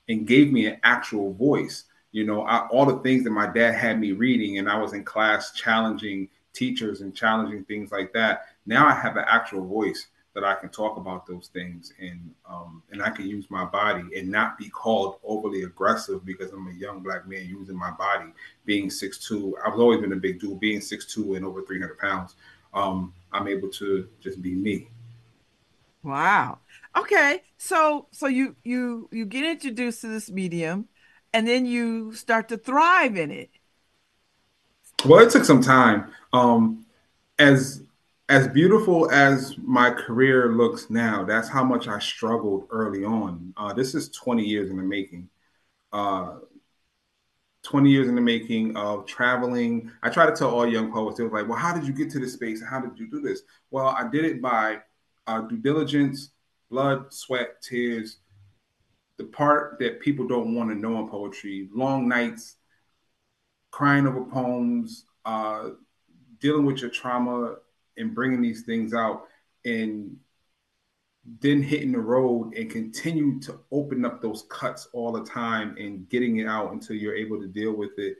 and 0.09 0.27
gave 0.27 0.51
me 0.51 0.65
an 0.65 0.77
actual 0.83 1.33
voice 1.33 1.85
you 2.11 2.25
know 2.25 2.41
I, 2.43 2.67
all 2.67 2.85
the 2.85 2.99
things 2.99 3.23
that 3.23 3.31
my 3.31 3.47
dad 3.47 3.75
had 3.75 3.99
me 3.99 4.13
reading 4.13 4.57
and 4.57 4.69
i 4.69 4.77
was 4.77 4.93
in 4.93 5.03
class 5.03 5.51
challenging 5.51 6.27
teachers 6.53 7.01
and 7.01 7.15
challenging 7.15 7.63
things 7.65 7.91
like 7.91 8.13
that 8.13 8.45
now 8.65 8.87
i 8.87 8.93
have 8.93 9.15
an 9.17 9.25
actual 9.27 9.65
voice 9.65 10.07
that 10.33 10.43
i 10.43 10.55
can 10.55 10.69
talk 10.69 10.97
about 10.97 11.25
those 11.25 11.47
things 11.53 11.93
and 11.99 12.33
um, 12.49 12.81
and 12.91 13.01
i 13.01 13.09
can 13.09 13.27
use 13.27 13.45
my 13.49 13.65
body 13.65 14.03
and 14.17 14.29
not 14.29 14.57
be 14.57 14.69
called 14.69 15.17
overly 15.23 15.63
aggressive 15.63 16.25
because 16.25 16.51
i'm 16.51 16.67
a 16.67 16.73
young 16.73 16.99
black 17.01 17.27
man 17.27 17.45
using 17.45 17.77
my 17.77 17.91
body 17.91 18.31
being 18.65 18.89
6'2 18.89 19.53
i've 19.65 19.79
always 19.79 20.01
been 20.01 20.13
a 20.13 20.17
big 20.17 20.39
dude 20.39 20.59
being 20.59 20.79
6'2 20.79 21.35
and 21.35 21.45
over 21.45 21.61
300 21.63 21.97
pounds. 21.97 22.35
Um, 22.73 23.13
i'm 23.33 23.47
able 23.47 23.69
to 23.69 24.07
just 24.21 24.41
be 24.41 24.53
me. 24.55 24.87
Wow. 26.03 26.59
Okay. 26.97 27.43
So 27.57 28.07
so 28.11 28.27
you 28.27 28.55
you 28.63 29.07
you 29.11 29.25
get 29.25 29.45
introduced 29.45 30.01
to 30.01 30.07
this 30.07 30.29
medium 30.31 30.87
and 31.33 31.47
then 31.47 31.65
you 31.65 32.13
start 32.13 32.49
to 32.49 32.57
thrive 32.57 33.17
in 33.17 33.31
it? 33.31 33.51
Well, 35.05 35.25
it 35.25 35.31
took 35.31 35.45
some 35.45 35.61
time. 35.61 36.11
Um, 36.33 36.85
as 37.39 37.80
as 38.31 38.47
beautiful 38.47 39.11
as 39.11 39.57
my 39.57 39.91
career 39.91 40.53
looks 40.53 40.89
now, 40.89 41.25
that's 41.25 41.49
how 41.49 41.65
much 41.65 41.89
I 41.89 41.99
struggled 41.99 42.65
early 42.69 43.03
on. 43.03 43.53
Uh, 43.57 43.73
this 43.73 43.93
is 43.93 44.07
20 44.11 44.41
years 44.41 44.69
in 44.69 44.77
the 44.77 44.83
making. 44.83 45.27
Uh, 45.91 46.37
20 47.63 47.89
years 47.89 48.07
in 48.07 48.15
the 48.15 48.21
making 48.21 48.77
of 48.77 49.05
traveling. 49.05 49.91
I 50.01 50.09
try 50.09 50.25
to 50.27 50.31
tell 50.33 50.49
all 50.49 50.65
young 50.65 50.93
poets, 50.93 51.17
they 51.17 51.25
were 51.25 51.41
like, 51.41 51.49
well, 51.49 51.59
how 51.59 51.73
did 51.73 51.85
you 51.85 51.91
get 51.91 52.09
to 52.11 52.19
this 52.19 52.31
space? 52.31 52.63
How 52.63 52.79
did 52.79 52.97
you 52.97 53.11
do 53.11 53.19
this? 53.19 53.41
Well, 53.69 53.87
I 53.87 54.07
did 54.07 54.23
it 54.23 54.41
by 54.41 54.77
uh, 55.27 55.41
due 55.41 55.57
diligence, 55.57 56.29
blood, 56.69 57.13
sweat, 57.13 57.61
tears, 57.61 58.19
the 59.17 59.25
part 59.25 59.77
that 59.79 59.99
people 59.99 60.25
don't 60.25 60.55
want 60.55 60.69
to 60.69 60.75
know 60.75 60.99
in 60.99 61.09
poetry, 61.09 61.67
long 61.73 62.07
nights, 62.07 62.55
crying 63.71 64.07
over 64.07 64.23
poems, 64.23 65.03
uh, 65.25 65.71
dealing 66.39 66.65
with 66.65 66.79
your 66.79 66.89
trauma 66.89 67.57
and 67.97 68.15
bringing 68.15 68.41
these 68.41 68.63
things 68.63 68.93
out 68.93 69.27
and 69.65 70.17
then 71.39 71.61
hitting 71.61 71.91
the 71.91 71.99
road 71.99 72.53
and 72.55 72.69
continue 72.69 73.39
to 73.39 73.59
open 73.71 74.05
up 74.05 74.21
those 74.21 74.45
cuts 74.49 74.87
all 74.91 75.11
the 75.11 75.23
time 75.23 75.75
and 75.77 76.09
getting 76.09 76.37
it 76.37 76.47
out 76.47 76.71
until 76.71 76.95
you're 76.95 77.15
able 77.15 77.39
to 77.39 77.47
deal 77.47 77.73
with 77.73 77.91
it 77.97 78.17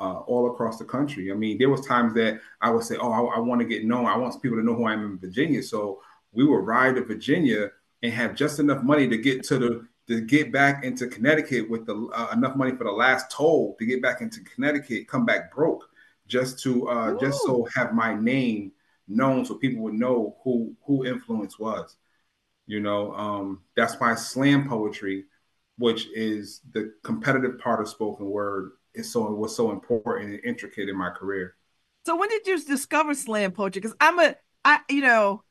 uh, 0.00 0.20
all 0.20 0.50
across 0.50 0.78
the 0.78 0.84
country. 0.84 1.30
I 1.30 1.34
mean, 1.34 1.58
there 1.58 1.68
was 1.68 1.86
times 1.86 2.14
that 2.14 2.40
I 2.62 2.70
would 2.70 2.84
say, 2.84 2.96
"Oh, 2.96 3.12
I, 3.12 3.36
I 3.36 3.38
want 3.40 3.60
to 3.60 3.66
get 3.66 3.84
known. 3.84 4.06
I 4.06 4.16
want 4.16 4.40
people 4.40 4.56
to 4.56 4.64
know 4.64 4.74
who 4.74 4.84
I 4.84 4.94
am 4.94 5.04
in 5.04 5.18
Virginia." 5.18 5.62
So 5.62 6.00
we 6.32 6.44
would 6.44 6.66
ride 6.66 6.94
to 6.94 7.04
Virginia 7.04 7.70
and 8.02 8.12
have 8.12 8.34
just 8.34 8.58
enough 8.58 8.82
money 8.82 9.06
to 9.08 9.18
get 9.18 9.42
to 9.44 9.58
the 9.58 9.86
to 10.08 10.22
get 10.22 10.50
back 10.50 10.84
into 10.84 11.06
Connecticut 11.06 11.68
with 11.68 11.84
the 11.84 11.94
uh, 12.14 12.30
enough 12.32 12.56
money 12.56 12.74
for 12.74 12.84
the 12.84 12.90
last 12.90 13.30
toll 13.30 13.76
to 13.78 13.84
get 13.84 14.00
back 14.00 14.22
into 14.22 14.40
Connecticut, 14.42 15.06
come 15.06 15.26
back 15.26 15.54
broke, 15.54 15.84
just 16.26 16.58
to 16.60 16.88
uh, 16.88 17.20
just 17.20 17.42
so 17.42 17.68
have 17.74 17.92
my 17.92 18.14
name 18.14 18.72
known 19.08 19.44
so 19.44 19.54
people 19.54 19.82
would 19.82 19.94
know 19.94 20.36
who 20.44 20.74
who 20.86 21.04
influence 21.06 21.58
was. 21.58 21.96
You 22.66 22.80
know, 22.80 23.12
um, 23.14 23.62
that's 23.76 23.94
why 23.94 24.14
slam 24.14 24.68
poetry, 24.68 25.24
which 25.78 26.06
is 26.14 26.60
the 26.72 26.92
competitive 27.02 27.58
part 27.58 27.80
of 27.80 27.88
spoken 27.88 28.26
word, 28.26 28.72
is 28.94 29.12
so 29.12 29.30
was 29.32 29.56
so 29.56 29.72
important 29.72 30.30
and 30.30 30.44
intricate 30.44 30.88
in 30.88 30.96
my 30.96 31.10
career. 31.10 31.56
So 32.06 32.16
when 32.16 32.28
did 32.28 32.46
you 32.46 32.62
discover 32.62 33.14
slam 33.14 33.52
poetry? 33.52 33.80
Because 33.80 33.96
I'm 34.00 34.18
a 34.18 34.36
I 34.64 34.80
you 34.88 35.02
know 35.02 35.42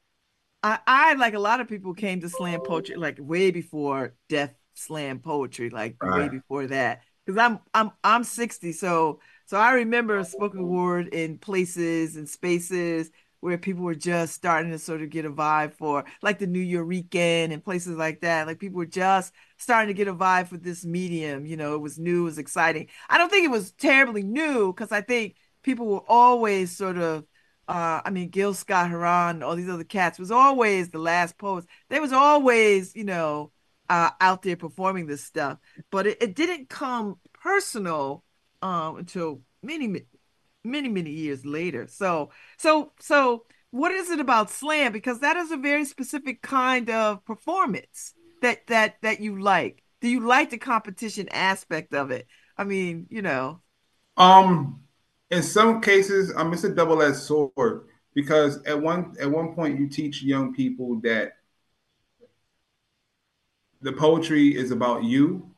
I, 0.63 0.79
I 0.85 1.13
like 1.13 1.33
a 1.33 1.39
lot 1.39 1.61
of 1.61 1.67
people 1.67 1.93
came 1.93 2.21
to 2.21 2.29
slam 2.29 2.61
poetry 2.61 2.95
like 2.95 3.17
way 3.19 3.51
before 3.51 4.15
death 4.27 4.53
slam 4.73 5.19
poetry, 5.19 5.69
like 5.69 5.95
right. 6.01 6.21
way 6.21 6.29
before 6.29 6.67
that. 6.67 7.01
Because 7.25 7.37
I'm 7.37 7.59
I'm 7.73 7.91
I'm 8.03 8.23
60, 8.23 8.73
so 8.73 9.19
so 9.45 9.57
I 9.57 9.73
remember 9.73 10.23
spoken 10.23 10.67
word 10.67 11.07
in 11.09 11.37
places 11.37 12.15
and 12.15 12.27
spaces 12.27 13.11
where 13.41 13.57
people 13.57 13.83
were 13.83 13.95
just 13.95 14.33
starting 14.33 14.71
to 14.71 14.79
sort 14.79 15.01
of 15.01 15.09
get 15.09 15.25
a 15.25 15.31
vibe 15.31 15.73
for 15.73 16.03
like 16.21 16.39
the 16.39 16.47
Nuyorican 16.47 17.53
and 17.53 17.63
places 17.63 17.97
like 17.97 18.21
that. 18.21 18.47
Like 18.47 18.59
people 18.59 18.77
were 18.77 18.85
just 18.85 19.33
starting 19.57 19.87
to 19.87 19.93
get 19.93 20.07
a 20.07 20.13
vibe 20.13 20.47
for 20.47 20.57
this 20.57 20.85
medium. 20.85 21.45
You 21.45 21.57
know, 21.57 21.75
it 21.75 21.81
was 21.81 21.97
new, 21.97 22.21
it 22.21 22.25
was 22.25 22.37
exciting. 22.37 22.87
I 23.09 23.17
don't 23.17 23.29
think 23.29 23.45
it 23.45 23.51
was 23.51 23.71
terribly 23.71 24.23
new 24.23 24.73
because 24.73 24.91
I 24.91 25.01
think 25.01 25.35
people 25.63 25.85
were 25.87 26.03
always 26.07 26.75
sort 26.75 26.97
of 26.97 27.25
uh, 27.69 28.01
I 28.03 28.09
mean, 28.09 28.29
Gil 28.29 28.55
Scott 28.55 28.89
Heron, 28.89 29.43
all 29.43 29.55
these 29.55 29.69
other 29.69 29.83
cats 29.83 30.17
was 30.17 30.31
always 30.31 30.89
the 30.89 30.97
last 30.97 31.37
poets. 31.37 31.67
They 31.89 31.99
was 31.99 32.11
always, 32.11 32.95
you 32.95 33.03
know, 33.03 33.51
uh, 33.87 34.09
out 34.19 34.41
there 34.41 34.55
performing 34.55 35.05
this 35.05 35.23
stuff, 35.23 35.59
but 35.91 36.07
it, 36.07 36.17
it 36.19 36.35
didn't 36.35 36.69
come 36.69 37.19
personal 37.33 38.23
um, 38.63 38.97
until 38.97 39.41
many, 39.61 40.01
many, 40.63 40.89
many 40.89 41.11
years 41.11 41.45
later. 41.45 41.87
So, 41.87 42.31
so, 42.57 42.93
so, 42.99 43.45
what 43.71 43.91
is 43.91 44.09
it 44.09 44.19
about 44.19 44.49
slam? 44.49 44.91
Because 44.91 45.19
that 45.19 45.37
is 45.37 45.51
a 45.51 45.57
very 45.57 45.85
specific 45.85 46.41
kind 46.41 46.89
of 46.89 47.23
performance 47.25 48.13
that 48.41 48.65
that 48.67 48.95
that 49.01 49.19
you 49.19 49.39
like. 49.41 49.83
Do 50.01 50.07
you 50.07 50.21
like 50.21 50.49
the 50.49 50.57
competition 50.57 51.29
aspect 51.29 51.93
of 51.93 52.11
it? 52.11 52.27
I 52.57 52.63
mean, 52.63 53.07
you 53.09 53.21
know. 53.21 53.61
Um, 54.17 54.81
in 55.29 55.43
some 55.43 55.81
cases, 55.81 56.33
um, 56.35 56.51
it's 56.53 56.63
a 56.63 56.73
double-edged 56.73 57.17
sword 57.17 57.85
because 58.13 58.61
at 58.63 58.81
one 58.81 59.13
at 59.19 59.29
one 59.29 59.53
point 59.53 59.79
you 59.79 59.87
teach 59.87 60.23
young 60.23 60.53
people 60.53 60.99
that 61.01 61.33
the 63.81 63.93
poetry 63.93 64.55
is 64.55 64.71
about 64.71 65.03
you, 65.03 65.49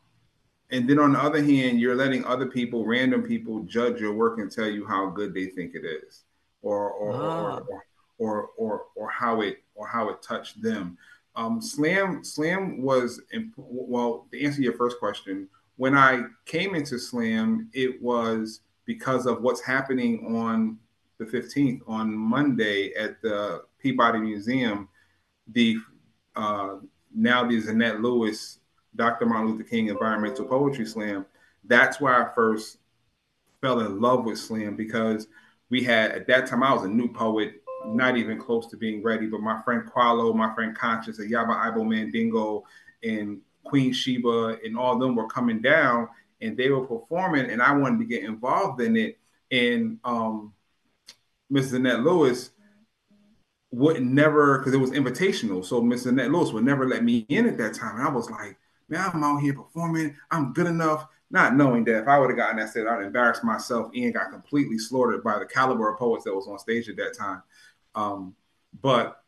and 0.72 0.90
then 0.90 1.00
on 1.00 1.14
the 1.14 1.20
other 1.20 1.44
hand, 1.44 1.80
you're 1.80 1.96
letting 1.96 2.24
other 2.26 2.46
people, 2.46 2.86
random 2.86 3.24
people, 3.24 3.64
judge 3.64 4.00
your 4.00 4.14
work 4.14 4.40
and 4.40 4.52
tell 4.52 4.68
you 4.68 4.86
how 4.86 5.10
good 5.10 5.34
they 5.34 5.48
think 5.48 5.76
it 5.76 5.86
is, 5.86 6.24
or 6.62 6.92
or 6.92 7.14
ah. 7.14 7.60
or, 7.60 7.86
or, 8.18 8.50
or, 8.58 8.86
or 8.96 9.10
how 9.10 9.42
it 9.42 9.64
or 9.76 9.88
how 9.88 10.10
it 10.10 10.22
touched 10.22 10.62
them. 10.62 10.98
Um, 11.36 11.62
slam 11.62 12.24
slam 12.24 12.82
was 12.82 13.22
imp- 13.34 13.54
well 13.58 14.28
to 14.32 14.44
answer 14.44 14.62
your 14.62 14.74
first 14.74 15.00
question 15.00 15.48
when 15.78 15.96
i 15.98 16.24
came 16.44 16.76
into 16.76 17.00
slam 17.00 17.70
it 17.72 18.02
was 18.02 18.60
because 18.86 19.26
of 19.26 19.42
what's 19.42 19.62
happening 19.62 20.36
on 20.36 20.78
the 21.22 21.26
15th 21.26 21.82
on 21.88 22.16
Monday 22.16 22.94
at 22.94 23.22
the 23.22 23.64
Peabody 23.80 24.20
Museum. 24.20 24.90
The 25.54 25.78
uh, 26.36 26.78
now 27.14 27.48
the 27.48 27.62
Zannette 27.62 28.02
Lewis, 28.02 28.60
Dr. 28.96 29.26
Martin 29.26 29.52
Luther 29.52 29.64
King 29.64 29.88
Environmental 29.88 30.46
Poetry 30.46 30.86
Slam. 30.86 31.26
That's 31.64 32.02
where 32.02 32.14
I 32.14 32.34
first 32.34 32.78
fell 33.62 33.80
in 33.82 34.02
love 34.02 34.26
with 34.26 34.40
slam 34.40 34.76
because 34.76 35.28
we 35.70 35.84
had 35.84 36.12
at 36.12 36.28
that 36.28 36.48
time 36.48 36.64
I 36.64 36.74
was 36.74 36.84
a 36.84 36.90
new 36.90 37.08
poet, 37.08 37.62
not 37.86 38.18
even 38.18 38.40
close 38.40 38.68
to 38.68 38.78
being 38.78 39.04
ready. 39.04 39.28
But 39.28 39.42
my 39.42 39.62
friend 39.62 39.84
Qualo, 39.86 40.36
my 40.36 40.54
friend 40.56 40.76
Conscious, 40.76 41.20
and 41.20 41.32
Yaba 41.32 41.68
Ibo 41.68 41.84
Mandingo, 41.84 42.64
and 43.04 43.42
Queen 43.64 43.94
Sheba, 43.94 44.58
and 44.64 44.78
all 44.78 44.94
of 44.96 45.00
them 45.00 45.16
were 45.16 45.28
coming 45.28 45.62
down 45.62 46.10
and 46.42 46.58
they 46.58 46.70
were 46.70 46.86
performing, 46.86 47.50
and 47.50 47.62
I 47.62 47.74
wanted 47.74 48.00
to 48.00 48.06
get 48.06 48.24
involved 48.24 48.82
in 48.82 48.98
it. 48.98 49.20
And 49.52 50.00
um, 50.04 50.54
Mrs. 51.52 51.74
Annette 51.74 52.02
Lewis 52.02 52.50
would 53.72 54.02
never, 54.02 54.58
because 54.58 54.74
it 54.74 54.78
was 54.78 54.92
invitational. 54.92 55.64
So 55.64 55.82
Mrs. 55.82 56.08
Annette 56.08 56.32
Lewis 56.32 56.52
would 56.52 56.66
never 56.66 56.88
let 56.88 57.04
me 57.04 57.26
in 57.30 57.48
at 57.48 57.58
that 57.58 57.74
time. 57.74 57.98
And 57.98 58.08
I 58.08 58.12
was 58.12 58.30
like, 58.30 58.58
man, 58.92 59.10
I'm 59.14 59.24
out 59.24 59.42
here 59.42 59.54
performing. 59.54 60.16
I'm 60.30 60.54
good 60.54 60.68
enough. 60.68 61.08
Not 61.32 61.56
knowing 61.56 61.86
that 61.86 62.02
if 62.02 62.08
I 62.10 62.20
would 62.20 62.30
have 62.30 62.38
gotten 62.38 62.58
that 62.58 62.72
set, 62.72 62.88
I'd 62.88 63.04
embarrassed 63.04 63.44
myself 63.44 63.90
and 63.96 64.14
got 64.14 64.32
completely 64.32 64.78
slaughtered 64.78 65.24
by 65.24 65.40
the 65.40 65.46
caliber 65.46 65.90
of 65.90 65.98
poets 65.98 66.26
that 66.26 66.36
was 66.36 66.48
on 66.48 66.60
stage 66.60 66.90
at 66.90 66.98
that 66.98 67.18
time. 67.18 67.42
Um, 67.96 68.36
but 68.82 69.24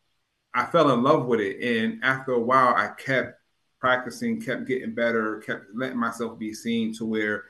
I 0.52 0.66
fell 0.66 0.92
in 0.92 1.02
love 1.02 1.24
with 1.24 1.40
it. 1.40 1.60
And 1.62 2.04
after 2.04 2.32
a 2.32 2.38
while, 2.38 2.74
I 2.74 2.88
kept 2.88 3.40
practicing, 3.80 4.40
kept 4.40 4.66
getting 4.66 4.94
better, 4.94 5.38
kept 5.38 5.64
letting 5.74 5.98
myself 5.98 6.38
be 6.38 6.52
seen 6.52 6.94
to 6.94 7.06
where, 7.06 7.44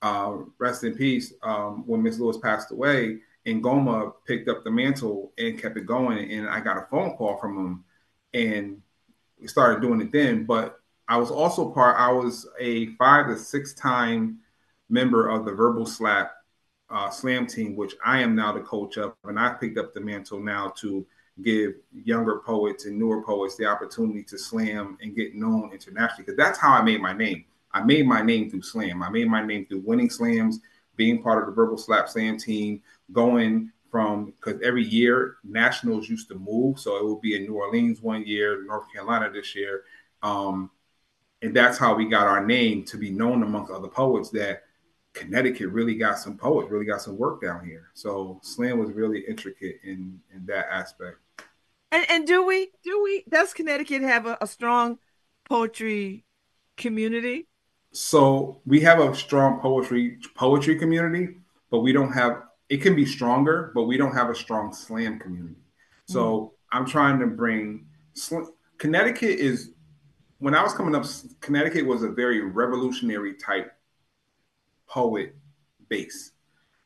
uh, 0.00 0.38
rest 0.58 0.82
in 0.84 0.94
peace, 0.94 1.34
um, 1.42 1.86
when 1.86 2.02
Miss 2.02 2.18
Lewis 2.18 2.38
passed 2.38 2.72
away, 2.72 3.20
and 3.44 3.62
Ngoma 3.62 4.14
picked 4.26 4.48
up 4.48 4.64
the 4.64 4.70
mantle 4.70 5.32
and 5.36 5.60
kept 5.60 5.76
it 5.76 5.86
going. 5.86 6.30
And 6.30 6.48
I 6.48 6.60
got 6.60 6.78
a 6.78 6.86
phone 6.90 7.16
call 7.16 7.36
from 7.36 7.58
him 7.58 7.84
and 8.32 8.82
started 9.46 9.82
doing 9.82 10.00
it 10.00 10.12
then. 10.12 10.44
But 10.44 10.79
I 11.10 11.16
was 11.16 11.32
also 11.32 11.68
part, 11.68 11.96
I 11.98 12.12
was 12.12 12.46
a 12.60 12.94
five 12.94 13.26
to 13.26 13.36
six 13.36 13.74
time 13.74 14.38
member 14.88 15.28
of 15.28 15.44
the 15.44 15.50
Verbal 15.50 15.84
Slap 15.84 16.30
uh, 16.88 17.10
Slam 17.10 17.48
team, 17.48 17.74
which 17.74 17.96
I 18.06 18.20
am 18.20 18.36
now 18.36 18.52
the 18.52 18.60
coach 18.60 18.96
of. 18.96 19.14
And 19.24 19.36
I 19.36 19.54
picked 19.54 19.76
up 19.76 19.92
the 19.92 20.00
mantle 20.00 20.38
now 20.38 20.72
to 20.78 21.04
give 21.42 21.72
younger 21.92 22.42
poets 22.46 22.86
and 22.86 22.96
newer 22.96 23.24
poets 23.24 23.56
the 23.56 23.66
opportunity 23.66 24.22
to 24.22 24.38
slam 24.38 24.98
and 25.02 25.16
get 25.16 25.34
known 25.34 25.72
internationally. 25.72 26.22
Because 26.22 26.36
that's 26.36 26.58
how 26.58 26.72
I 26.72 26.82
made 26.82 27.02
my 27.02 27.12
name. 27.12 27.44
I 27.72 27.82
made 27.82 28.06
my 28.06 28.22
name 28.22 28.48
through 28.48 28.62
slam. 28.62 29.02
I 29.02 29.10
made 29.10 29.28
my 29.28 29.44
name 29.44 29.66
through 29.66 29.82
winning 29.84 30.10
slams, 30.10 30.60
being 30.94 31.24
part 31.24 31.42
of 31.42 31.46
the 31.46 31.52
Verbal 31.52 31.76
Slap 31.76 32.08
Slam 32.08 32.38
team, 32.38 32.82
going 33.10 33.72
from 33.90 34.26
because 34.26 34.60
every 34.62 34.84
year 34.84 35.38
nationals 35.42 36.08
used 36.08 36.28
to 36.28 36.36
move. 36.36 36.78
So 36.78 36.96
it 36.98 37.02
will 37.02 37.18
be 37.18 37.34
in 37.34 37.46
New 37.46 37.54
Orleans 37.54 38.00
one 38.00 38.24
year, 38.24 38.64
North 38.64 38.92
Carolina 38.92 39.28
this 39.32 39.56
year. 39.56 39.82
Um, 40.22 40.70
and 41.42 41.54
that's 41.54 41.78
how 41.78 41.94
we 41.94 42.06
got 42.06 42.26
our 42.26 42.44
name 42.44 42.84
to 42.84 42.96
be 42.96 43.10
known 43.10 43.42
amongst 43.42 43.72
other 43.72 43.88
poets 43.88 44.30
that 44.30 44.62
Connecticut 45.12 45.70
really 45.70 45.94
got 45.94 46.18
some 46.18 46.36
poets, 46.36 46.70
really 46.70 46.84
got 46.84 47.00
some 47.00 47.16
work 47.18 47.42
down 47.42 47.64
here. 47.64 47.90
So 47.94 48.40
slam 48.42 48.78
was 48.78 48.92
really 48.92 49.20
intricate 49.20 49.80
in 49.82 50.20
in 50.34 50.46
that 50.46 50.66
aspect. 50.70 51.18
And 51.90 52.06
and 52.08 52.26
do 52.26 52.46
we 52.46 52.70
do 52.84 53.02
we 53.02 53.24
does 53.28 53.52
Connecticut 53.52 54.02
have 54.02 54.26
a, 54.26 54.38
a 54.40 54.46
strong 54.46 54.98
poetry 55.48 56.24
community? 56.76 57.48
So 57.92 58.60
we 58.64 58.80
have 58.80 59.00
a 59.00 59.14
strong 59.14 59.60
poetry 59.60 60.18
poetry 60.36 60.78
community, 60.78 61.36
but 61.70 61.80
we 61.80 61.92
don't 61.92 62.12
have 62.12 62.42
it 62.68 62.80
can 62.80 62.94
be 62.94 63.04
stronger, 63.04 63.72
but 63.74 63.84
we 63.84 63.96
don't 63.96 64.14
have 64.14 64.30
a 64.30 64.34
strong 64.34 64.72
slam 64.72 65.18
community. 65.18 65.56
So 66.06 66.22
mm. 66.22 66.50
I'm 66.70 66.86
trying 66.86 67.18
to 67.18 67.26
bring 67.26 67.86
Connecticut 68.78 69.40
is 69.40 69.72
when 70.40 70.54
I 70.54 70.62
was 70.62 70.72
coming 70.72 70.94
up, 70.94 71.04
Connecticut 71.40 71.86
was 71.86 72.02
a 72.02 72.08
very 72.08 72.40
revolutionary 72.40 73.34
type 73.34 73.72
poet 74.88 75.36
base, 75.88 76.32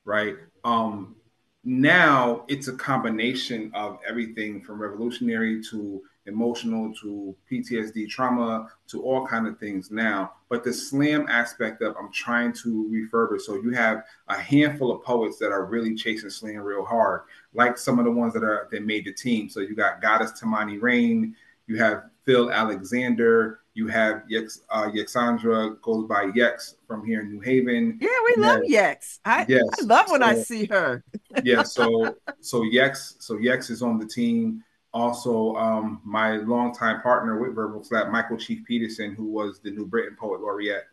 right? 0.04 0.34
Um, 0.64 1.16
now 1.62 2.44
it's 2.49 2.68
a 2.68 2.76
combination 2.76 3.70
of 3.73 3.99
everything 4.06 4.61
from 4.61 4.82
revolutionary 4.82 5.62
to 5.70 6.02
emotional 6.26 6.92
to 7.00 7.37
PTSD 7.50 8.08
trauma 8.08 8.68
to 8.88 9.02
all 9.02 9.26
kind 9.26 9.46
of 9.46 9.58
things 9.58 9.90
now. 9.90 10.32
But 10.49 10.64
the 10.64 10.73
slam 10.73 11.26
aspect 11.28 11.80
of 11.80 11.94
I'm 11.96 12.12
trying 12.12 12.52
to 12.64 12.90
refurbish. 12.90 13.42
So 13.42 13.54
you 13.54 13.70
have 13.70 14.02
a 14.28 14.37
handful 14.37 14.90
of 14.90 15.02
poets 15.04 15.38
that 15.38 15.52
are 15.52 15.66
really 15.66 15.94
chasing 15.94 16.30
slam 16.30 16.56
real 16.56 16.84
hard, 16.84 17.23
like 17.52 17.78
some 17.78 17.99
of 17.99 18.04
the 18.04 18.11
ones 18.11 18.34
that 18.34 18.42
are 18.42 18.68
that 18.73 18.84
made 18.84 19.04
the 19.04 19.12
team. 19.12 19.49
So 19.49 19.61
you 19.61 19.76
got 19.76 20.02
Goddess 20.02 20.32
Tamani 20.32 20.80
Rain, 20.80 21.37
you 21.66 21.78
have 21.78 22.04
Phil 22.25 22.50
Alexander, 22.50 23.61
you 23.75 23.88
have 23.88 24.23
Yex, 24.31 24.61
uh, 24.71 24.88
Yexandra 24.90 25.81
goes 25.83 26.07
by 26.09 26.26
Yex 26.26 26.76
from 26.87 27.04
here 27.04 27.21
in 27.21 27.31
New 27.31 27.40
Haven. 27.40 27.99
Yeah, 28.00 28.09
we 28.25 28.35
you 28.37 28.43
love 28.43 28.61
Yex. 28.61 29.19
I, 29.25 29.45
yes, 29.49 29.62
I 29.81 29.85
love 29.85 30.11
when 30.11 30.21
so, 30.21 30.26
I 30.26 30.35
see 30.35 30.66
her. 30.66 31.04
yeah, 31.45 31.62
so 31.62 32.16
so 32.40 32.62
Yex, 32.62 33.16
so 33.19 33.37
Yex 33.37 33.71
is 33.71 33.83
on 33.83 33.99
the 33.99 34.07
team. 34.07 34.62
Also, 34.93 35.57
um, 35.57 36.00
my 36.04 36.37
longtime 36.37 37.02
partner 37.02 37.40
with 37.40 37.57
Verbal 37.57 37.83
Slap, 37.83 38.11
Michael 38.11 38.37
Chief 38.37 38.64
Peterson, 38.64 39.12
who 39.12 39.26
was 39.26 39.59
the 39.59 39.73
New 39.73 39.87
Britain 39.87 40.16
Poet 40.19 40.40
Laureate 40.40 40.85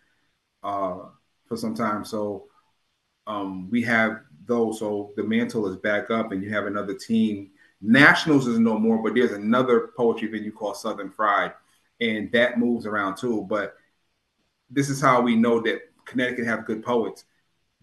uh, 0.63 1.01
for 1.45 1.55
some 1.55 1.75
time. 1.75 2.03
So 2.03 2.47
um, 3.27 3.69
we 3.69 3.83
have 3.83 4.21
those. 4.47 4.79
So 4.79 5.13
the 5.15 5.23
mantle 5.23 5.67
is 5.67 5.75
back 5.77 6.09
up, 6.09 6.31
and 6.31 6.43
you 6.43 6.49
have 6.49 6.65
another 6.65 6.95
team. 6.95 7.51
Nationals 7.81 8.47
is 8.47 8.59
no 8.59 8.77
more, 8.77 9.01
but 9.01 9.15
there's 9.15 9.31
another 9.31 9.89
poetry 9.97 10.27
venue 10.27 10.51
called 10.51 10.77
Southern 10.77 11.09
Fried 11.09 11.53
and 12.01 12.31
that 12.31 12.59
moves 12.59 12.85
around 12.85 13.15
too. 13.15 13.45
But 13.47 13.75
this 14.69 14.89
is 14.89 14.99
how 14.99 15.21
we 15.21 15.35
know 15.35 15.61
that 15.61 15.81
Connecticut 16.05 16.45
have 16.47 16.65
good 16.65 16.83
poets. 16.83 17.23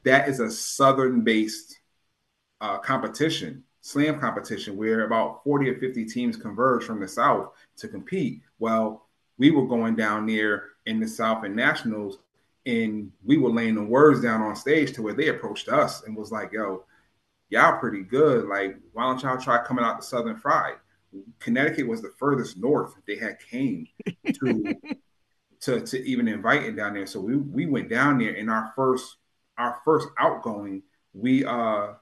That 0.02 0.28
is 0.28 0.40
a 0.40 0.50
southern-based 0.50 1.78
uh, 2.60 2.78
competition, 2.78 3.62
slam 3.80 4.18
competition, 4.18 4.76
where 4.76 5.06
about 5.06 5.44
40 5.44 5.70
or 5.70 5.78
50 5.78 6.04
teams 6.06 6.36
converge 6.36 6.84
from 6.84 7.00
the 7.00 7.08
south 7.08 7.52
to 7.76 7.88
compete. 7.88 8.42
Well, 8.58 9.06
we 9.38 9.50
were 9.50 9.66
going 9.66 9.94
down 9.94 10.26
there 10.26 10.70
in 10.86 10.98
the 10.98 11.06
south 11.06 11.44
and 11.44 11.54
nationals, 11.54 12.18
and 12.66 13.12
we 13.24 13.38
were 13.38 13.50
laying 13.50 13.76
the 13.76 13.82
words 13.82 14.20
down 14.20 14.42
on 14.42 14.56
stage 14.56 14.92
to 14.92 15.02
where 15.02 15.14
they 15.14 15.28
approached 15.28 15.68
us 15.68 16.02
and 16.04 16.16
was 16.16 16.32
like, 16.32 16.52
"Yo, 16.52 16.84
y'all 17.48 17.78
pretty 17.78 18.02
good. 18.02 18.46
Like, 18.46 18.76
why 18.92 19.04
don't 19.04 19.22
y'all 19.22 19.38
try 19.38 19.62
coming 19.64 19.84
out 19.84 20.00
to 20.00 20.06
Southern 20.06 20.36
Fried?" 20.36 20.76
Connecticut 21.38 21.86
was 21.86 22.02
the 22.02 22.12
furthest 22.18 22.58
north 22.58 22.94
they 23.06 23.16
had 23.16 23.38
came 23.40 23.88
to 24.34 24.74
to 25.60 25.80
to 25.80 26.04
even 26.04 26.28
inviting 26.28 26.76
down 26.76 26.94
there. 26.94 27.06
So 27.06 27.20
we 27.20 27.36
we 27.36 27.66
went 27.66 27.88
down 27.88 28.18
there 28.18 28.34
in 28.34 28.48
our 28.48 28.72
first 28.76 29.16
our 29.56 29.80
first 29.84 30.08
outgoing. 30.18 30.82
We 31.12 31.44
uh 31.44 31.94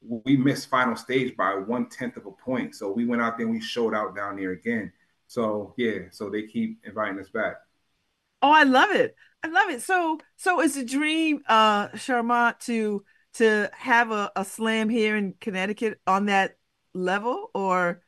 we 0.00 0.36
missed 0.36 0.68
final 0.68 0.96
stage 0.96 1.36
by 1.36 1.54
one 1.54 1.88
tenth 1.88 2.16
of 2.16 2.26
a 2.26 2.30
point. 2.30 2.74
So 2.74 2.90
we 2.92 3.06
went 3.06 3.22
out 3.22 3.36
there 3.36 3.46
and 3.46 3.54
we 3.54 3.60
showed 3.60 3.94
out 3.94 4.14
down 4.14 4.36
there 4.36 4.52
again. 4.52 4.92
So 5.26 5.74
yeah, 5.76 6.00
so 6.10 6.30
they 6.30 6.42
keep 6.42 6.78
inviting 6.84 7.18
us 7.18 7.28
back. 7.28 7.56
Oh, 8.42 8.52
I 8.52 8.64
love 8.64 8.90
it. 8.90 9.16
I 9.42 9.48
love 9.48 9.70
it. 9.70 9.82
So 9.82 10.18
so 10.36 10.60
it's 10.60 10.76
a 10.76 10.84
dream, 10.84 11.42
uh, 11.48 11.88
Sharmont, 11.88 12.60
to 12.60 13.04
to 13.38 13.70
have 13.74 14.10
a, 14.10 14.30
a 14.36 14.44
slam 14.44 14.88
here 14.88 15.16
in 15.16 15.34
Connecticut 15.40 16.00
on 16.06 16.26
that 16.26 16.56
level 16.94 17.50
or 17.54 18.02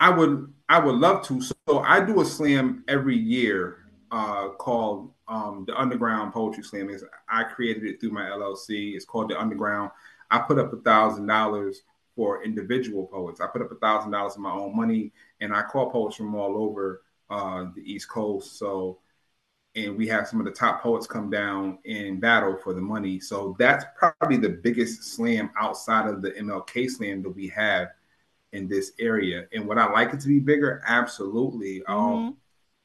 I 0.00 0.10
would 0.10 0.52
I 0.68 0.78
would 0.78 0.96
love 0.96 1.24
to. 1.26 1.40
So 1.40 1.78
I 1.78 2.04
do 2.04 2.20
a 2.20 2.24
slam 2.24 2.84
every 2.88 3.16
year 3.16 3.78
uh, 4.10 4.48
called 4.50 5.12
um, 5.28 5.64
the 5.66 5.78
Underground 5.78 6.32
Poetry 6.32 6.62
Slam. 6.62 6.90
Is 6.90 7.04
I 7.28 7.44
created 7.44 7.84
it 7.84 8.00
through 8.00 8.10
my 8.10 8.24
LLC. 8.24 8.94
It's 8.94 9.04
called 9.04 9.30
the 9.30 9.40
Underground. 9.40 9.90
I 10.30 10.40
put 10.40 10.58
up 10.58 10.72
a 10.72 10.76
thousand 10.78 11.26
dollars 11.26 11.82
for 12.14 12.44
individual 12.44 13.06
poets. 13.06 13.40
I 13.40 13.46
put 13.46 13.62
up 13.62 13.72
a 13.72 13.76
thousand 13.76 14.10
dollars 14.10 14.34
of 14.34 14.40
my 14.40 14.52
own 14.52 14.76
money, 14.76 15.12
and 15.40 15.54
I 15.54 15.62
call 15.62 15.90
poets 15.90 16.16
from 16.16 16.34
all 16.34 16.56
over 16.62 17.02
uh, 17.30 17.66
the 17.74 17.82
East 17.82 18.08
Coast. 18.08 18.58
So, 18.58 18.98
and 19.76 19.96
we 19.96 20.08
have 20.08 20.26
some 20.26 20.40
of 20.40 20.46
the 20.46 20.52
top 20.52 20.82
poets 20.82 21.06
come 21.06 21.28
down 21.28 21.78
and 21.86 22.20
battle 22.20 22.56
for 22.64 22.72
the 22.72 22.80
money. 22.80 23.20
So 23.20 23.54
that's 23.58 23.84
probably 23.94 24.38
the 24.38 24.48
biggest 24.48 25.04
slam 25.04 25.50
outside 25.58 26.08
of 26.08 26.22
the 26.22 26.30
MLK 26.32 26.90
slam 26.90 27.22
that 27.22 27.30
we 27.30 27.46
have 27.48 27.88
in 28.52 28.66
this 28.68 28.92
area. 28.98 29.46
And 29.52 29.68
would 29.68 29.76
I 29.76 29.90
like 29.92 30.14
it 30.14 30.20
to 30.20 30.28
be 30.28 30.38
bigger? 30.38 30.82
Absolutely. 30.86 31.84
Um, 31.84 31.96
mm-hmm. 31.96 32.26
Um, 32.28 32.36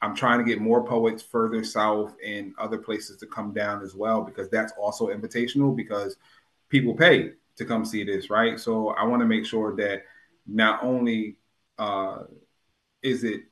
I'm 0.03 0.15
trying 0.15 0.39
to 0.39 0.43
get 0.43 0.59
more 0.59 0.83
poets 0.83 1.21
further 1.21 1.63
south 1.63 2.15
and 2.25 2.53
other 2.57 2.79
places 2.79 3.17
to 3.17 3.27
come 3.27 3.53
down 3.53 3.83
as 3.83 3.93
well 3.93 4.23
because 4.23 4.49
that's 4.49 4.73
also 4.73 5.09
invitational 5.09 5.75
because 5.75 6.17
people 6.69 6.95
pay 6.95 7.33
to 7.57 7.65
come 7.65 7.85
see 7.85 8.03
this, 8.03 8.31
right? 8.31 8.59
So 8.59 8.89
I 8.89 9.03
want 9.03 9.21
to 9.21 9.27
make 9.27 9.45
sure 9.45 9.75
that 9.75 10.01
not 10.47 10.83
only 10.83 11.37
uh, 11.77 12.23
is 13.03 13.23
it 13.23 13.43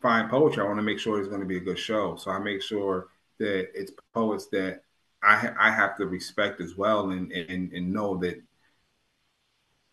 fine 0.00 0.28
poetry, 0.28 0.62
I 0.62 0.66
want 0.66 0.78
to 0.78 0.82
make 0.82 0.98
sure 0.98 1.18
it's 1.18 1.28
going 1.28 1.40
to 1.40 1.46
be 1.46 1.56
a 1.56 1.60
good 1.60 1.78
show. 1.78 2.16
So 2.16 2.30
I 2.30 2.38
make 2.38 2.62
sure 2.62 3.08
that 3.38 3.68
it's 3.74 3.92
poets 4.14 4.46
that 4.52 4.82
I 5.22 5.50
I 5.58 5.70
have 5.70 5.96
to 5.98 6.06
respect 6.06 6.60
as 6.60 6.76
well 6.76 7.10
and 7.10 7.30
and, 7.32 7.72
and 7.72 7.92
know 7.92 8.16
that 8.18 8.40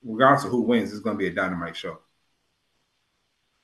regardless 0.04 0.46
of 0.46 0.52
who 0.52 0.62
wins, 0.62 0.92
it's 0.92 1.02
going 1.02 1.18
to 1.18 1.20
be 1.20 1.28
a 1.28 1.34
dynamite 1.34 1.76
show. 1.76 2.00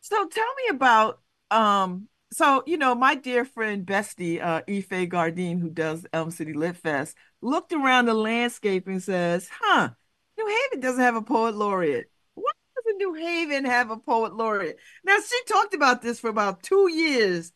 So 0.02 0.28
tell 0.28 0.54
me 0.56 0.76
about 0.76 1.20
um. 1.50 2.08
So 2.34 2.64
you 2.66 2.78
know, 2.78 2.96
my 2.96 3.16
dear 3.16 3.44
friend 3.44 3.86
Bestie, 3.86 4.42
uh, 4.42 4.62
Ife 4.68 5.10
Gardin, 5.10 5.60
who 5.60 5.70
does 5.70 6.06
Elm 6.14 6.32
City 6.32 6.54
Lit 6.54 6.78
Fest, 6.78 7.16
looked 7.42 7.74
around 7.74 8.06
the 8.06 8.14
landscape 8.14 8.88
and 8.88 9.04
says, 9.04 9.50
"Huh, 9.52 9.90
New 10.38 10.48
Haven 10.48 10.80
doesn't 10.80 11.04
have 11.04 11.16
a 11.16 11.22
poet 11.22 11.56
laureate. 11.56 12.10
New 13.02 13.14
Haven 13.16 13.66
have 13.66 13.90
a 13.90 13.98
poet 13.98 14.36
laureate?" 14.36 14.78
Now 15.04 15.18
she 15.20 15.44
talked 15.46 15.74
about 15.74 16.02
this 16.02 16.20
for 16.20 16.30
about 16.30 16.62
two 16.64 16.90
years 16.92 17.52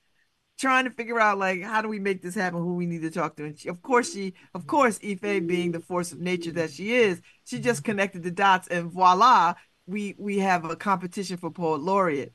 trying 0.57 0.85
to 0.85 0.91
figure 0.91 1.19
out 1.19 1.37
like 1.37 1.61
how 1.61 1.81
do 1.81 1.87
we 1.87 1.99
make 1.99 2.21
this 2.21 2.35
happen 2.35 2.59
who 2.59 2.75
we 2.75 2.85
need 2.85 3.01
to 3.01 3.11
talk 3.11 3.35
to 3.35 3.45
and 3.45 3.59
she, 3.59 3.67
of 3.69 3.81
course 3.81 4.13
she 4.13 4.33
of 4.53 4.65
course 4.67 4.99
ife 5.03 5.21
being 5.21 5.71
the 5.71 5.79
force 5.79 6.11
of 6.11 6.19
nature 6.19 6.51
that 6.51 6.71
she 6.71 6.93
is 6.93 7.21
she 7.45 7.59
just 7.59 7.83
connected 7.83 8.23
the 8.23 8.31
dots 8.31 8.67
and 8.69 8.91
voila 8.91 9.53
we 9.85 10.15
we 10.17 10.39
have 10.39 10.63
a 10.65 10.75
competition 10.75 11.37
for 11.37 11.51
poet 11.51 11.81
laureate 11.81 12.33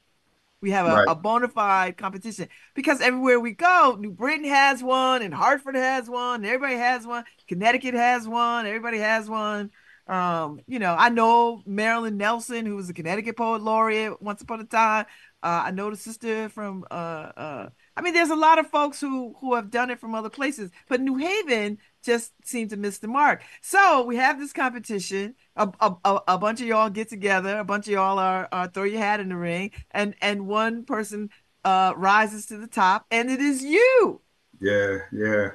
we 0.60 0.70
have 0.70 0.86
a, 0.86 0.94
right. 0.94 1.08
a 1.08 1.14
bona 1.14 1.48
fide 1.48 1.96
competition 1.96 2.46
because 2.74 3.00
everywhere 3.00 3.40
we 3.40 3.52
go 3.52 3.96
new 3.98 4.10
britain 4.10 4.44
has 4.44 4.82
one 4.82 5.22
and 5.22 5.32
hartford 5.32 5.74
has 5.74 6.08
one 6.08 6.44
everybody 6.44 6.74
has 6.74 7.06
one 7.06 7.24
connecticut 7.48 7.94
has 7.94 8.28
one 8.28 8.66
everybody 8.66 8.98
has 8.98 9.30
one 9.30 9.70
um, 10.10 10.60
you 10.66 10.80
know, 10.80 10.96
I 10.98 11.08
know 11.08 11.62
Marilyn 11.64 12.16
Nelson, 12.16 12.66
who 12.66 12.74
was 12.74 12.90
a 12.90 12.92
Connecticut 12.92 13.36
poet 13.36 13.62
laureate 13.62 14.20
once 14.20 14.42
upon 14.42 14.60
a 14.60 14.64
time. 14.64 15.06
Uh, 15.40 15.62
I 15.66 15.70
know 15.70 15.88
the 15.88 15.96
sister 15.96 16.48
from 16.48 16.84
uh, 16.90 16.94
uh, 16.94 17.68
I 17.96 18.02
mean, 18.02 18.12
there's 18.12 18.30
a 18.30 18.36
lot 18.36 18.58
of 18.58 18.66
folks 18.66 19.00
who 19.00 19.36
who 19.40 19.54
have 19.54 19.70
done 19.70 19.88
it 19.88 20.00
from 20.00 20.16
other 20.16 20.28
places, 20.28 20.72
but 20.88 21.00
New 21.00 21.16
Haven 21.16 21.78
just 22.02 22.32
seemed 22.44 22.70
to 22.70 22.76
miss 22.76 22.98
the 22.98 23.06
mark. 23.06 23.42
So 23.62 24.02
we 24.04 24.16
have 24.16 24.38
this 24.38 24.52
competition. 24.52 25.36
A, 25.54 25.70
a, 25.80 26.18
a 26.26 26.38
bunch 26.38 26.60
of 26.60 26.66
y'all 26.66 26.90
get 26.90 27.08
together. 27.08 27.58
A 27.58 27.64
bunch 27.64 27.86
of 27.86 27.92
y'all 27.92 28.18
are, 28.18 28.48
are 28.50 28.66
throw 28.66 28.84
your 28.84 29.00
hat 29.00 29.20
in 29.20 29.28
the 29.28 29.36
ring, 29.36 29.70
and 29.92 30.16
and 30.20 30.48
one 30.48 30.84
person 30.84 31.30
uh, 31.64 31.94
rises 31.96 32.46
to 32.46 32.56
the 32.56 32.66
top, 32.66 33.06
and 33.12 33.30
it 33.30 33.40
is 33.40 33.62
you. 33.62 34.20
Yeah, 34.60 34.98
yeah. 35.12 35.50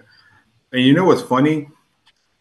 And 0.71 0.81
you 0.81 0.93
know 0.93 1.03
what's 1.05 1.21
funny? 1.21 1.67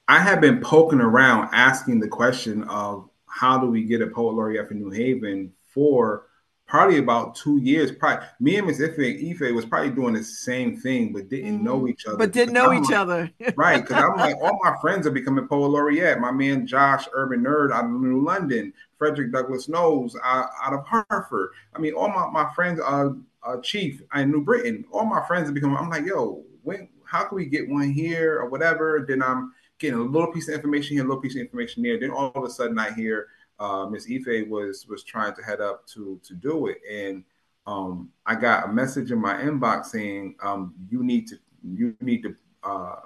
I 0.07 0.21
have 0.21 0.41
been 0.41 0.61
poking 0.61 1.01
around 1.01 1.49
asking 1.53 2.01
the 2.01 2.09
question 2.09 2.65
of 2.65 3.09
how 3.27 3.59
do 3.59 3.67
we 3.67 3.85
get 3.85 4.03
a 4.03 4.07
poet 4.07 4.35
laureate 4.35 4.69
for 4.69 4.75
New 4.75 4.91
Haven 4.91 5.53
for 5.67 6.27
probably 6.67 6.99
about 6.99 7.35
two 7.35 7.59
years. 7.59 7.91
Probably 7.91 8.27
me 8.39 8.57
and 8.57 8.67
Miss 8.67 8.81
Ife, 8.81 8.99
Ife 8.99 9.55
was 9.55 9.65
probably 9.65 9.91
doing 9.91 10.15
the 10.15 10.23
same 10.23 10.77
thing, 10.77 11.13
but 11.13 11.29
didn't 11.29 11.57
mm-hmm. 11.57 11.65
know 11.65 11.89
each 11.89 12.07
other. 12.07 12.19
But 12.19 12.33
didn't 12.33 12.53
know 12.53 12.71
I'm 12.71 12.83
each 12.83 12.91
like, 12.91 12.99
other, 12.99 13.31
right? 13.57 13.81
Because 13.81 14.03
I'm 14.03 14.17
like, 14.17 14.37
all 14.43 14.59
my 14.63 14.77
friends 14.81 15.07
are 15.07 15.11
becoming 15.11 15.49
poet 15.49 15.69
laureate. 15.69 16.21
My 16.21 16.31
man 16.31 16.67
Josh, 16.67 17.07
Urban 17.13 17.43
Nerd 17.43 17.73
out 17.73 17.85
of 17.85 17.91
New 17.91 18.23
London, 18.23 18.73
Frederick 18.99 19.33
Douglass 19.33 19.69
Knowles 19.69 20.19
out, 20.23 20.51
out 20.63 20.75
of 20.75 20.85
Hartford. 20.87 21.51
I 21.75 21.79
mean, 21.79 21.95
all 21.95 22.09
my, 22.09 22.29
my 22.31 22.53
friends 22.55 22.79
are 22.79 23.17
uh, 23.43 23.57
Chief 23.63 24.03
in 24.15 24.31
New 24.31 24.43
Britain. 24.43 24.85
All 24.93 25.07
my 25.07 25.27
friends 25.27 25.49
are 25.49 25.53
becoming. 25.53 25.77
I'm 25.77 25.91
like, 25.91 26.07
yo, 26.07 26.43
when? 26.63 26.89
How 27.07 27.25
can 27.25 27.37
we 27.37 27.47
get 27.47 27.69
one 27.69 27.93
here 27.93 28.41
or 28.41 28.49
whatever? 28.49 29.05
Then 29.07 29.23
I'm 29.23 29.53
getting 29.79 29.99
a 29.99 30.03
little 30.03 30.33
piece 30.33 30.49
of 30.49 30.55
information 30.55 30.97
here, 30.97 31.05
a 31.05 31.09
little 31.09 31.23
piece 31.23 31.35
of 31.35 31.41
information 31.41 31.83
there. 31.83 31.99
Then 31.99 32.11
all 32.11 32.33
of 32.35 32.45
a 32.45 32.51
sudden, 32.51 32.79
I 32.79 32.93
hear 32.93 33.29
uh, 33.59 33.87
Miss 33.87 34.07
Ife 34.11 34.49
was 34.49 34.87
was 34.89 35.03
trying 35.05 35.35
to 35.35 35.43
head 35.43 35.61
up 35.61 35.87
to 35.89 36.21
to 36.25 36.35
do 36.35 36.67
it, 36.67 36.79
and 36.91 37.25
um, 37.67 38.11
I 38.27 38.35
got 38.35 38.69
a 38.69 38.73
message 38.73 39.11
in 39.11 39.21
my 39.21 39.35
inbox 39.35 39.87
saying 39.87 40.37
um, 40.43 40.75
you 40.89 41.03
need 41.03 41.27
to 41.29 41.37
you 41.63 41.97
need 42.01 42.23
to 42.23 42.35
uh, 42.63 43.01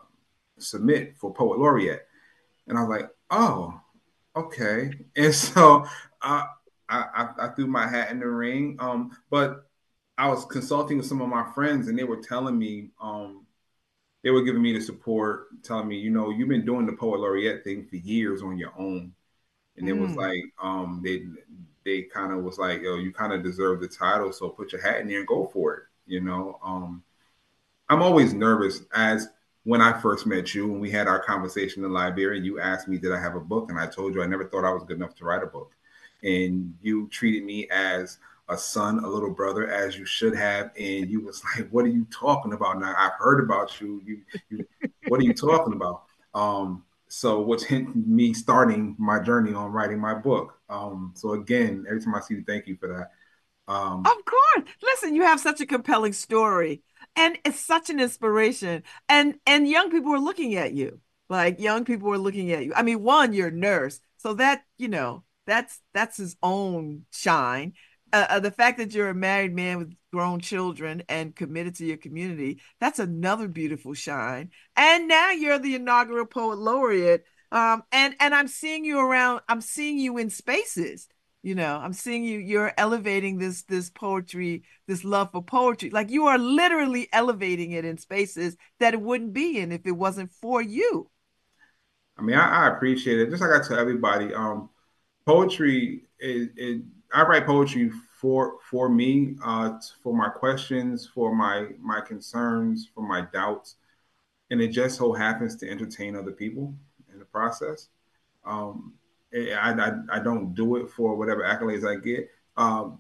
submit 0.59 1.17
for 1.17 1.33
poet 1.33 1.59
laureate, 1.59 2.07
and 2.67 2.79
I 2.79 2.83
was 2.83 2.91
like, 2.91 3.11
oh, 3.31 3.81
okay, 4.37 4.91
and 5.17 5.35
so 5.35 5.85
I, 6.23 6.47
I, 6.89 7.29
I 7.39 7.49
threw 7.49 7.67
my 7.67 7.87
hat 7.87 8.11
in 8.11 8.21
the 8.21 8.29
ring, 8.29 8.77
um, 8.81 9.17
but 9.31 9.67
I 10.17 10.29
was 10.29 10.45
consulting 10.47 10.97
with 10.97 11.07
some 11.07 11.21
of 11.21 11.29
my 11.29 11.45
friends, 11.53 11.89
and 11.89 11.99
they 11.99 12.05
were 12.05 12.23
telling 12.23 12.59
me. 12.59 12.91
Um, 13.01 13.45
they 14.29 14.33
were 14.33 14.43
giving 14.43 14.61
me 14.61 14.75
the 14.75 14.81
support, 14.81 15.63
telling 15.63 15.89
me, 15.89 15.97
you 15.97 16.11
know, 16.11 16.29
you've 16.29 16.51
been 16.51 16.67
doing 16.67 16.85
the 16.85 16.93
poet 16.93 17.21
laureate 17.21 17.65
thing 17.65 17.87
for 17.87 17.97
years 17.97 18.43
on 18.43 18.59
your 18.59 18.73
own 18.79 19.15
and 19.79 19.89
it 19.89 19.93
was 19.93 20.13
mm. 20.13 20.17
like 20.17 20.53
um, 20.61 21.01
they 21.05 21.23
they 21.85 22.03
kind 22.03 22.33
of 22.33 22.43
was 22.43 22.59
like, 22.59 22.83
"Yo, 22.83 22.97
you 22.97 23.13
kind 23.13 23.33
of 23.33 23.43
deserve 23.43 23.81
the 23.81 23.89
title, 23.89 24.33
so 24.33 24.49
put 24.49 24.73
your 24.73 24.83
hat 24.83 25.01
in 25.01 25.09
there 25.09 25.19
and 25.19 25.27
go 25.27 25.47
for 25.53 25.75
it." 25.75 25.83
You 26.07 26.21
know, 26.21 26.59
um, 26.63 27.03
I'm 27.89 28.03
always 28.03 28.35
nervous 28.35 28.83
as 28.95 29.29
when 29.65 29.81
I 29.81 29.99
first 30.01 30.27
met 30.27 30.55
you 30.55 30.73
and 30.73 30.81
we 30.81 30.91
had 30.91 31.07
our 31.07 31.23
conversation 31.23 31.85
in 31.85 31.93
Liberia. 31.93 32.41
You 32.41 32.61
asked 32.61 32.89
me, 32.89 32.99
"Did 32.99 33.13
I 33.13 33.21
have 33.21 33.37
a 33.37 33.41
book?" 33.41 33.71
and 33.71 33.79
I 33.79 33.87
told 33.87 34.15
you 34.15 34.23
I 34.23 34.27
never 34.27 34.49
thought 34.49 34.65
I 34.65 34.73
was 34.73 34.85
good 34.85 34.97
enough 34.97 35.15
to 35.17 35.25
write 35.25 35.43
a 35.43 35.47
book, 35.47 35.73
and 36.23 36.75
you 36.83 37.09
treated 37.09 37.45
me 37.45 37.69
as 37.71 38.19
a 38.49 38.57
son, 38.57 39.05
a 39.05 39.09
little 39.09 39.31
brother, 39.31 39.69
as 39.69 39.99
you 39.99 40.05
should 40.05 40.35
have. 40.35 40.71
And 40.79 41.09
you 41.09 41.21
was 41.21 41.43
like, 41.57 41.69
"What 41.71 41.85
are 41.85 41.89
you 41.89 42.07
talking 42.11 42.53
about?" 42.53 42.81
Now 42.81 42.95
I've 42.97 43.19
heard 43.19 43.43
about 43.43 43.81
you. 43.81 44.03
You, 44.05 44.21
you 44.49 44.67
what 45.09 45.21
are 45.21 45.25
you 45.25 45.35
talking 45.35 45.75
about? 45.75 46.05
Um, 46.35 46.85
so 47.09 47.41
what's 47.41 47.71
me 47.71 48.35
starting 48.35 48.95
my 48.99 49.19
journey 49.19 49.55
on 49.55 49.73
writing 49.73 49.99
my 49.99 50.15
book. 50.15 50.59
Um, 50.69 51.13
so 51.15 51.33
again, 51.33 51.87
every 51.89 52.03
time 52.03 52.15
I 52.15 52.21
see 52.21 52.35
you, 52.35 52.45
thank 52.47 52.67
you 52.67 52.77
for 52.77 52.89
that. 52.89 53.73
Um, 53.73 54.01
of 54.01 54.25
course. 54.25 54.71
Listen, 54.83 55.15
you 55.15 55.23
have 55.23 55.41
such 55.41 55.61
a 55.61 55.67
compelling 55.67 56.13
story, 56.13 56.83
and 57.17 57.39
it's 57.45 57.61
such 57.61 57.91
an 57.91 58.01
inspiration. 58.01 58.83
And 59.09 59.39
and 59.47 59.69
young 59.69 59.91
people 59.91 60.15
are 60.15 60.21
looking 60.21 60.55
at 60.57 60.73
you. 60.73 61.01
Like 61.29 61.61
young 61.61 61.85
people 61.85 62.11
are 62.13 62.19
looking 62.19 62.53
at 62.53 62.65
you. 62.65 62.73
I 62.75 62.83
mean, 62.83 63.03
one, 63.03 63.35
you're 63.35 63.49
a 63.49 63.53
nurse, 63.53 64.01
so 64.17 64.35
that 64.35 64.63
you 64.79 64.89
know 64.89 65.25
that's 65.47 65.81
that's 65.93 66.17
his 66.17 66.37
own 66.43 67.05
shine 67.13 67.75
uh, 68.13 68.27
uh, 68.31 68.41
the 68.41 68.51
fact 68.51 68.79
that 68.79 68.95
you're 68.95 69.11
a 69.11 69.15
married 69.15 69.55
man 69.55 69.79
with 69.79 69.95
grown 70.13 70.41
children 70.41 71.03
and 71.09 71.35
committed 71.37 71.75
to 71.77 71.85
your 71.85 71.97
community, 71.97 72.61
that's 72.81 72.99
another 72.99 73.49
beautiful 73.49 73.95
shine. 73.95 74.51
And 74.77 75.09
now 75.09 75.31
you're 75.31 75.59
the 75.59 75.75
inaugural 75.75 76.27
poet 76.27 76.59
laureate. 76.59 77.25
Um, 77.51 77.83
and 77.93 78.15
and 78.21 78.35
I'm 78.35 78.49
seeing 78.49 78.85
you 78.85 78.99
around, 78.99 79.41
I'm 79.49 79.61
seeing 79.61 79.99
you 79.99 80.19
in 80.19 80.31
spaces. 80.31 81.09
You 81.43 81.55
know, 81.55 81.77
I'm 81.77 81.93
seeing 81.93 82.25
you, 82.25 82.39
you're 82.39 82.73
elevating 82.77 83.39
this 83.39 83.63
this 83.63 83.91
poetry, 83.91 84.65
this 84.87 85.05
love 85.05 85.31
for 85.33 85.43
poetry. 85.43 85.91
Like 85.91 86.11
you 86.11 86.27
are 86.27 86.39
literally 86.39 87.09
elevating 87.13 87.73
it 87.73 87.85
in 87.85 87.97
spaces 87.97 88.57
that 88.81 88.95
it 88.95 89.01
wouldn't 89.01 89.33
be 89.33 89.59
in 89.59 89.73
if 89.73 89.87
it 89.87 89.93
wasn't 89.93 90.33
for 90.33 90.61
you. 90.61 91.11
I 92.19 92.23
mean, 92.23 92.37
I, 92.37 92.67
I 92.67 92.75
appreciate 92.75 93.21
it. 93.21 93.31
Just 93.31 93.41
like 93.41 93.53
I 93.53 93.67
tell 93.67 93.79
everybody, 93.79 94.35
um, 94.35 94.71
poetry 95.25 96.09
is, 96.19 96.49
is 96.57 96.81
I 97.13 97.23
write 97.23 97.47
poetry 97.47 97.91
for 98.21 98.59
for 98.71 98.89
me, 98.89 99.37
uh, 99.45 99.79
for 100.03 100.15
my 100.15 100.29
questions, 100.29 101.09
for 101.15 101.35
my 101.35 101.69
my 101.81 102.01
concerns, 102.01 102.89
for 102.95 103.03
my 103.03 103.27
doubts, 103.33 103.77
and 104.51 104.61
it 104.61 104.69
just 104.69 104.97
so 104.97 105.13
happens 105.13 105.57
to 105.57 105.71
entertain 105.71 106.17
other 106.17 106.33
people 106.33 106.75
in 107.13 107.19
the 107.19 107.25
process. 107.25 107.89
Um, 108.45 108.95
I, 109.35 109.73
I, 109.73 109.93
I 110.15 110.19
don't 110.21 110.55
do 110.55 110.77
it 110.77 110.91
for 110.91 111.15
whatever 111.15 111.43
accolades 111.43 111.87
I 111.87 112.01
get. 112.01 112.31
Um, 112.57 112.99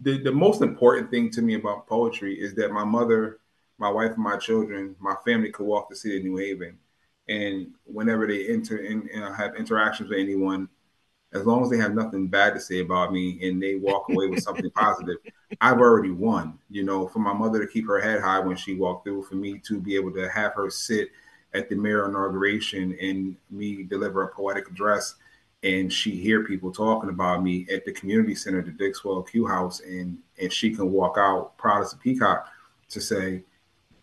the, 0.00 0.22
the 0.22 0.32
most 0.32 0.62
important 0.62 1.10
thing 1.10 1.30
to 1.30 1.42
me 1.42 1.54
about 1.54 1.86
poetry 1.86 2.34
is 2.34 2.54
that 2.54 2.72
my 2.72 2.84
mother, 2.84 3.40
my 3.78 3.88
wife, 3.88 4.12
and 4.12 4.24
my 4.24 4.36
children, 4.36 4.96
my 4.98 5.14
family 5.24 5.50
could 5.50 5.66
walk 5.66 5.88
the 5.88 5.96
city 5.96 6.18
of 6.18 6.24
New 6.24 6.36
Haven. 6.36 6.78
And 7.28 7.72
whenever 7.84 8.26
they 8.26 8.48
enter 8.48 8.76
and 8.76 9.08
in, 9.08 9.22
have 9.22 9.56
interactions 9.56 10.10
with 10.10 10.18
anyone, 10.18 10.68
as 11.32 11.44
long 11.44 11.62
as 11.62 11.70
they 11.70 11.76
have 11.76 11.94
nothing 11.94 12.28
bad 12.28 12.54
to 12.54 12.60
say 12.60 12.80
about 12.80 13.12
me 13.12 13.38
and 13.46 13.62
they 13.62 13.74
walk 13.74 14.08
away 14.08 14.26
with 14.26 14.42
something 14.42 14.70
positive, 14.70 15.16
I've 15.60 15.78
already 15.78 16.10
won. 16.10 16.58
You 16.70 16.84
know, 16.84 17.06
for 17.08 17.18
my 17.18 17.32
mother 17.32 17.60
to 17.60 17.70
keep 17.70 17.86
her 17.86 18.00
head 18.00 18.20
high 18.20 18.38
when 18.38 18.56
she 18.56 18.74
walked 18.74 19.04
through, 19.04 19.24
for 19.24 19.34
me 19.34 19.58
to 19.66 19.80
be 19.80 19.96
able 19.96 20.12
to 20.12 20.28
have 20.30 20.54
her 20.54 20.70
sit 20.70 21.10
at 21.54 21.68
the 21.68 21.76
mayor 21.76 22.08
inauguration 22.08 22.96
and 23.00 23.36
me 23.50 23.82
deliver 23.82 24.22
a 24.22 24.28
poetic 24.28 24.68
address 24.68 25.16
and 25.62 25.92
she 25.92 26.12
hear 26.12 26.44
people 26.44 26.70
talking 26.70 27.10
about 27.10 27.42
me 27.42 27.66
at 27.72 27.84
the 27.84 27.92
community 27.92 28.34
center, 28.34 28.62
the 28.62 28.70
Dixwell 28.70 29.22
Q 29.22 29.46
House, 29.46 29.80
and 29.80 30.18
and 30.40 30.52
she 30.52 30.74
can 30.74 30.92
walk 30.92 31.16
out 31.18 31.56
proud 31.56 31.82
as 31.82 31.92
a 31.92 31.96
peacock 31.96 32.48
to 32.88 33.00
say 33.00 33.42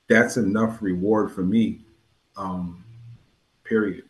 that's 0.09 0.37
enough 0.37 0.81
reward 0.81 1.31
for 1.31 1.43
me. 1.43 1.79
Um, 2.35 2.83
period. 3.63 4.05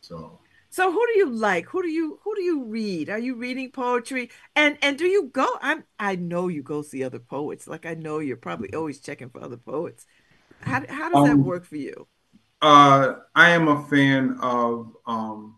So 0.00 0.38
so 0.72 0.90
who 0.90 1.06
do 1.12 1.18
you 1.18 1.28
like? 1.28 1.66
Who 1.66 1.82
do 1.82 1.90
you 1.90 2.18
who 2.24 2.34
do 2.34 2.42
you 2.42 2.64
read? 2.64 3.10
Are 3.10 3.18
you 3.18 3.34
reading 3.34 3.70
poetry? 3.70 4.30
And 4.56 4.78
and 4.80 4.96
do 4.96 5.04
you 5.04 5.24
go? 5.26 5.46
I'm 5.60 5.84
I 5.98 6.16
know 6.16 6.48
you 6.48 6.62
go 6.62 6.80
see 6.80 7.04
other 7.04 7.18
poets. 7.18 7.68
Like 7.68 7.84
I 7.84 7.92
know 7.92 8.20
you're 8.20 8.38
probably 8.38 8.72
always 8.72 8.98
checking 8.98 9.28
for 9.28 9.44
other 9.44 9.58
poets. 9.58 10.06
How 10.62 10.82
how 10.88 11.10
does 11.10 11.28
um, 11.28 11.28
that 11.28 11.44
work 11.44 11.66
for 11.66 11.76
you? 11.76 12.08
Uh, 12.62 13.16
I 13.34 13.50
am 13.50 13.68
a 13.68 13.84
fan 13.84 14.38
of 14.40 14.96
um, 15.06 15.56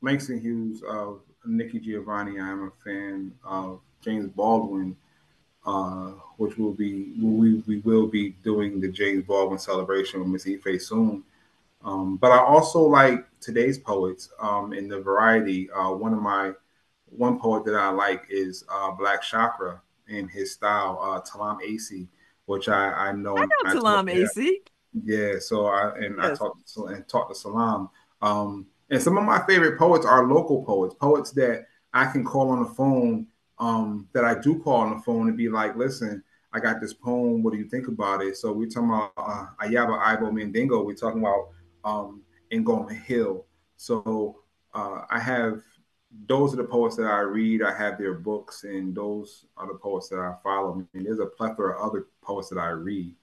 Langston 0.00 0.40
Hughes 0.40 0.82
of 0.88 1.20
Nikki 1.46 1.78
Giovanni. 1.78 2.40
I 2.40 2.48
am 2.50 2.64
a 2.64 2.72
fan 2.84 3.32
of 3.44 3.80
James 4.00 4.28
Baldwin, 4.28 4.96
uh, 5.64 6.14
which 6.38 6.58
will 6.58 6.72
be 6.72 7.12
we 7.22 7.62
we 7.68 7.78
will 7.84 8.08
be 8.08 8.30
doing 8.42 8.80
the 8.80 8.88
James 8.88 9.24
Baldwin 9.24 9.60
celebration 9.60 10.18
with 10.18 10.28
Miss 10.30 10.48
Ife 10.48 10.82
soon. 10.82 11.22
Um, 11.84 12.16
but 12.16 12.30
I 12.30 12.38
also 12.38 12.80
like 12.80 13.26
today's 13.40 13.78
poets 13.78 14.30
um, 14.40 14.72
in 14.72 14.88
the 14.88 15.00
variety. 15.00 15.70
Uh, 15.70 15.90
one 15.90 16.12
of 16.12 16.20
my 16.20 16.52
one 17.06 17.38
poet 17.38 17.64
that 17.66 17.74
I 17.74 17.90
like 17.90 18.24
is 18.30 18.64
uh, 18.72 18.92
Black 18.92 19.22
Chakra 19.22 19.82
in 20.08 20.28
his 20.28 20.52
style, 20.52 20.98
uh, 21.02 21.20
Talam 21.20 21.60
Acey, 21.62 22.08
which 22.46 22.68
I 22.68 22.92
I 22.92 23.12
know. 23.12 23.36
I 23.36 23.44
know 23.44 23.50
I 23.64 23.74
Talam 23.74 24.12
Acey. 24.12 24.56
Yeah, 25.04 25.34
so 25.38 25.66
I 25.66 25.96
and 25.96 26.16
yes. 26.18 26.32
I 26.32 26.34
talked 26.34 26.74
to, 26.74 26.86
and 26.86 27.08
talked 27.08 27.34
to 27.34 27.38
Salam. 27.38 27.88
Um, 28.20 28.66
and 28.90 29.02
some 29.02 29.16
of 29.16 29.24
my 29.24 29.44
favorite 29.46 29.78
poets 29.78 30.06
are 30.06 30.26
local 30.26 30.64
poets, 30.64 30.94
poets 30.94 31.30
that 31.32 31.66
I 31.94 32.06
can 32.06 32.24
call 32.24 32.50
on 32.50 32.62
the 32.62 32.68
phone. 32.68 33.26
Um, 33.58 34.08
that 34.12 34.24
I 34.24 34.40
do 34.40 34.58
call 34.58 34.80
on 34.80 34.96
the 34.96 35.02
phone 35.02 35.28
and 35.28 35.36
be 35.36 35.48
like, 35.48 35.76
listen, 35.76 36.24
I 36.52 36.58
got 36.58 36.80
this 36.80 36.92
poem. 36.92 37.44
What 37.44 37.52
do 37.52 37.58
you 37.58 37.68
think 37.68 37.86
about 37.86 38.20
it? 38.20 38.36
So 38.36 38.52
we're 38.52 38.68
talking 38.68 38.88
about 38.88 39.12
uh, 39.16 39.46
Iyaba 39.64 40.14
Ibo 40.14 40.32
Mandingo. 40.32 40.82
We're 40.82 40.94
talking 40.94 41.20
about 41.20 41.50
um, 41.84 42.22
in 42.50 42.64
Ngoma 42.64 42.92
Hill. 42.92 43.46
So 43.76 44.42
uh, 44.74 45.02
I 45.10 45.18
have 45.18 45.62
those 46.28 46.52
are 46.52 46.58
the 46.58 46.64
poets 46.64 46.96
that 46.96 47.06
I 47.06 47.20
read. 47.20 47.62
I 47.62 47.76
have 47.76 47.98
their 47.98 48.14
books, 48.14 48.64
and 48.64 48.94
those 48.94 49.46
are 49.56 49.66
the 49.66 49.78
poets 49.78 50.08
that 50.08 50.18
I 50.18 50.34
follow. 50.42 50.72
I 50.74 50.76
mean, 50.76 51.04
there's 51.04 51.18
a 51.18 51.26
plethora 51.26 51.78
of 51.78 51.90
other 51.90 52.06
poets 52.22 52.48
that 52.50 52.58
I 52.58 52.68
read, 52.68 53.14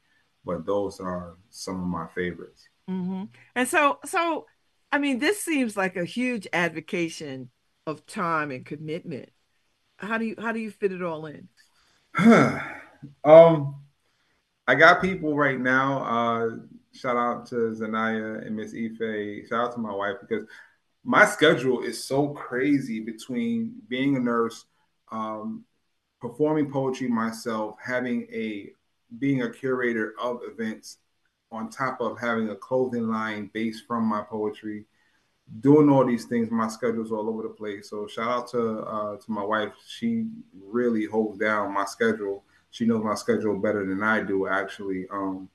but 0.43 0.65
those 0.65 0.99
are 0.99 1.35
some 1.49 1.79
of 1.79 1.87
my 1.87 2.07
favorites. 2.07 2.67
Mm-hmm. 2.89 3.25
And 3.55 3.67
so, 3.67 3.99
so 4.05 4.47
I 4.91 4.97
mean, 4.97 5.19
this 5.19 5.39
seems 5.41 5.77
like 5.77 5.95
a 5.95 6.05
huge 6.05 6.47
advocation 6.51 7.49
of 7.85 8.05
time 8.05 8.51
and 8.51 8.65
commitment. 8.65 9.29
How 9.97 10.17
do 10.17 10.25
you 10.25 10.35
how 10.39 10.51
do 10.51 10.59
you 10.59 10.71
fit 10.71 10.91
it 10.91 11.03
all 11.03 11.25
in? 11.27 11.47
um, 13.23 13.75
I 14.67 14.75
got 14.75 15.01
people 15.01 15.35
right 15.35 15.59
now. 15.59 16.03
Uh, 16.03 16.49
shout 16.93 17.17
out 17.17 17.45
to 17.47 17.55
Zanaya 17.55 18.45
and 18.45 18.55
Miss 18.55 18.73
Ife. 18.73 19.47
Shout 19.47 19.67
out 19.67 19.73
to 19.73 19.79
my 19.79 19.93
wife 19.93 20.17
because 20.21 20.45
my 21.03 21.25
schedule 21.25 21.81
is 21.81 22.03
so 22.03 22.29
crazy 22.29 22.99
between 22.99 23.73
being 23.87 24.15
a 24.15 24.19
nurse, 24.19 24.65
um, 25.11 25.63
performing 26.19 26.71
poetry 26.71 27.07
myself, 27.07 27.75
having 27.83 28.27
a 28.31 28.71
being 29.17 29.41
a 29.41 29.49
curator 29.49 30.13
of 30.21 30.41
events, 30.43 30.97
on 31.51 31.69
top 31.69 31.99
of 32.01 32.19
having 32.19 32.49
a 32.49 32.55
clothing 32.55 33.07
line 33.07 33.49
based 33.53 33.85
from 33.87 34.03
my 34.03 34.21
poetry, 34.21 34.85
doing 35.61 35.89
all 35.89 36.05
these 36.05 36.25
things. 36.25 36.51
My 36.51 36.67
schedule's 36.67 37.11
all 37.11 37.29
over 37.29 37.43
the 37.43 37.49
place. 37.49 37.89
So 37.89 38.07
shout 38.07 38.29
out 38.29 38.47
to 38.49 38.79
uh, 38.79 39.17
to 39.17 39.31
my 39.31 39.43
wife. 39.43 39.73
She 39.87 40.27
really 40.53 41.05
holds 41.05 41.39
down 41.39 41.73
my 41.73 41.85
schedule. 41.85 42.43
She 42.71 42.85
knows 42.85 43.03
my 43.03 43.15
schedule 43.15 43.57
better 43.57 43.85
than 43.85 44.03
I 44.03 44.21
do, 44.21 44.47
actually. 44.47 45.07
Um, 45.11 45.49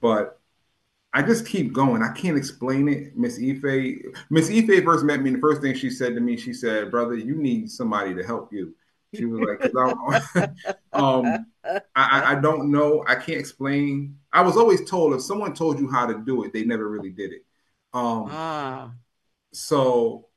but 0.00 0.39
I 1.12 1.22
just 1.22 1.46
keep 1.46 1.72
going. 1.72 2.02
I 2.02 2.12
can't 2.12 2.36
explain 2.36 2.88
it. 2.88 3.16
Miss 3.16 3.38
Ife, 3.38 3.62
Miss 4.30 4.48
Ife 4.48 4.84
first 4.84 5.04
met 5.04 5.20
me. 5.20 5.30
And 5.30 5.36
the 5.36 5.40
first 5.40 5.60
thing 5.60 5.74
she 5.74 5.90
said 5.90 6.14
to 6.14 6.20
me, 6.20 6.36
she 6.36 6.52
said, 6.52 6.90
"Brother, 6.90 7.16
you 7.16 7.34
need 7.34 7.70
somebody 7.70 8.14
to 8.14 8.22
help 8.22 8.52
you." 8.52 8.74
She 9.14 9.24
was 9.24 9.40
like, 9.40 9.74
um, 10.92 11.46
I, 11.64 11.82
I 11.96 12.34
don't 12.36 12.70
know. 12.70 13.04
I 13.08 13.16
can't 13.16 13.40
explain. 13.40 14.18
I 14.32 14.42
was 14.42 14.56
always 14.56 14.88
told 14.88 15.14
if 15.14 15.22
someone 15.22 15.52
told 15.52 15.80
you 15.80 15.90
how 15.90 16.06
to 16.06 16.22
do 16.24 16.44
it, 16.44 16.52
they 16.52 16.64
never 16.64 16.88
really 16.88 17.10
did 17.10 17.32
it. 17.32 17.44
Um, 17.92 18.26
ah. 18.30 18.92
So 19.52 20.28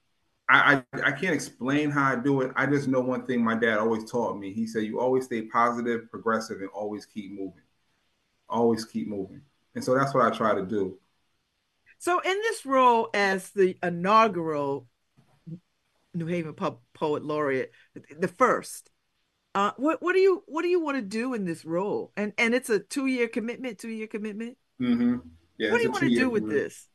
I, 0.49 0.81
I, 0.93 1.01
I 1.03 1.11
can't 1.11 1.35
explain 1.35 1.91
how 1.91 2.11
I 2.11 2.15
do 2.15 2.41
it. 2.41 2.51
I 2.55 2.65
just 2.65 2.87
know 2.87 2.99
one 2.99 3.27
thing 3.27 3.43
my 3.43 3.53
dad 3.53 3.77
always 3.77 4.09
taught 4.09 4.39
me. 4.39 4.51
He 4.51 4.65
said, 4.65 4.83
"You 4.83 4.99
always 4.99 5.25
stay 5.25 5.43
positive, 5.43 6.09
progressive, 6.09 6.61
and 6.61 6.69
always 6.69 7.05
keep 7.05 7.31
moving. 7.31 7.61
Always 8.49 8.85
keep 8.85 9.07
moving." 9.07 9.41
And 9.75 9.83
so 9.83 9.95
that's 9.95 10.13
what 10.13 10.25
I 10.25 10.35
try 10.35 10.53
to 10.55 10.65
do. 10.65 10.97
So, 11.99 12.19
in 12.19 12.33
this 12.33 12.65
role 12.65 13.09
as 13.13 13.49
the 13.51 13.77
inaugural 13.81 14.87
New 16.13 16.25
Haven 16.25 16.53
Pub 16.53 16.79
Poet 16.93 17.23
Laureate, 17.23 17.71
the 18.19 18.27
first, 18.27 18.91
uh, 19.55 19.71
what 19.77 20.01
what 20.01 20.13
do 20.13 20.19
you 20.19 20.43
what 20.47 20.63
do 20.63 20.67
you 20.67 20.81
want 20.81 20.97
to 20.97 21.01
do 21.01 21.33
in 21.33 21.45
this 21.45 21.63
role? 21.63 22.11
And 22.17 22.33
and 22.37 22.53
it's 22.53 22.69
a 22.69 22.79
two 22.79 23.05
year 23.05 23.27
commitment, 23.27 23.79
two 23.79 23.89
year 23.89 24.07
commitment. 24.07 24.57
Mm-hmm. 24.81 25.17
Yeah, 25.57 25.71
what 25.71 25.77
do 25.77 25.83
you 25.83 25.91
want 25.91 26.03
to 26.03 26.15
do 26.15 26.29
with 26.29 26.49
this? 26.49 26.87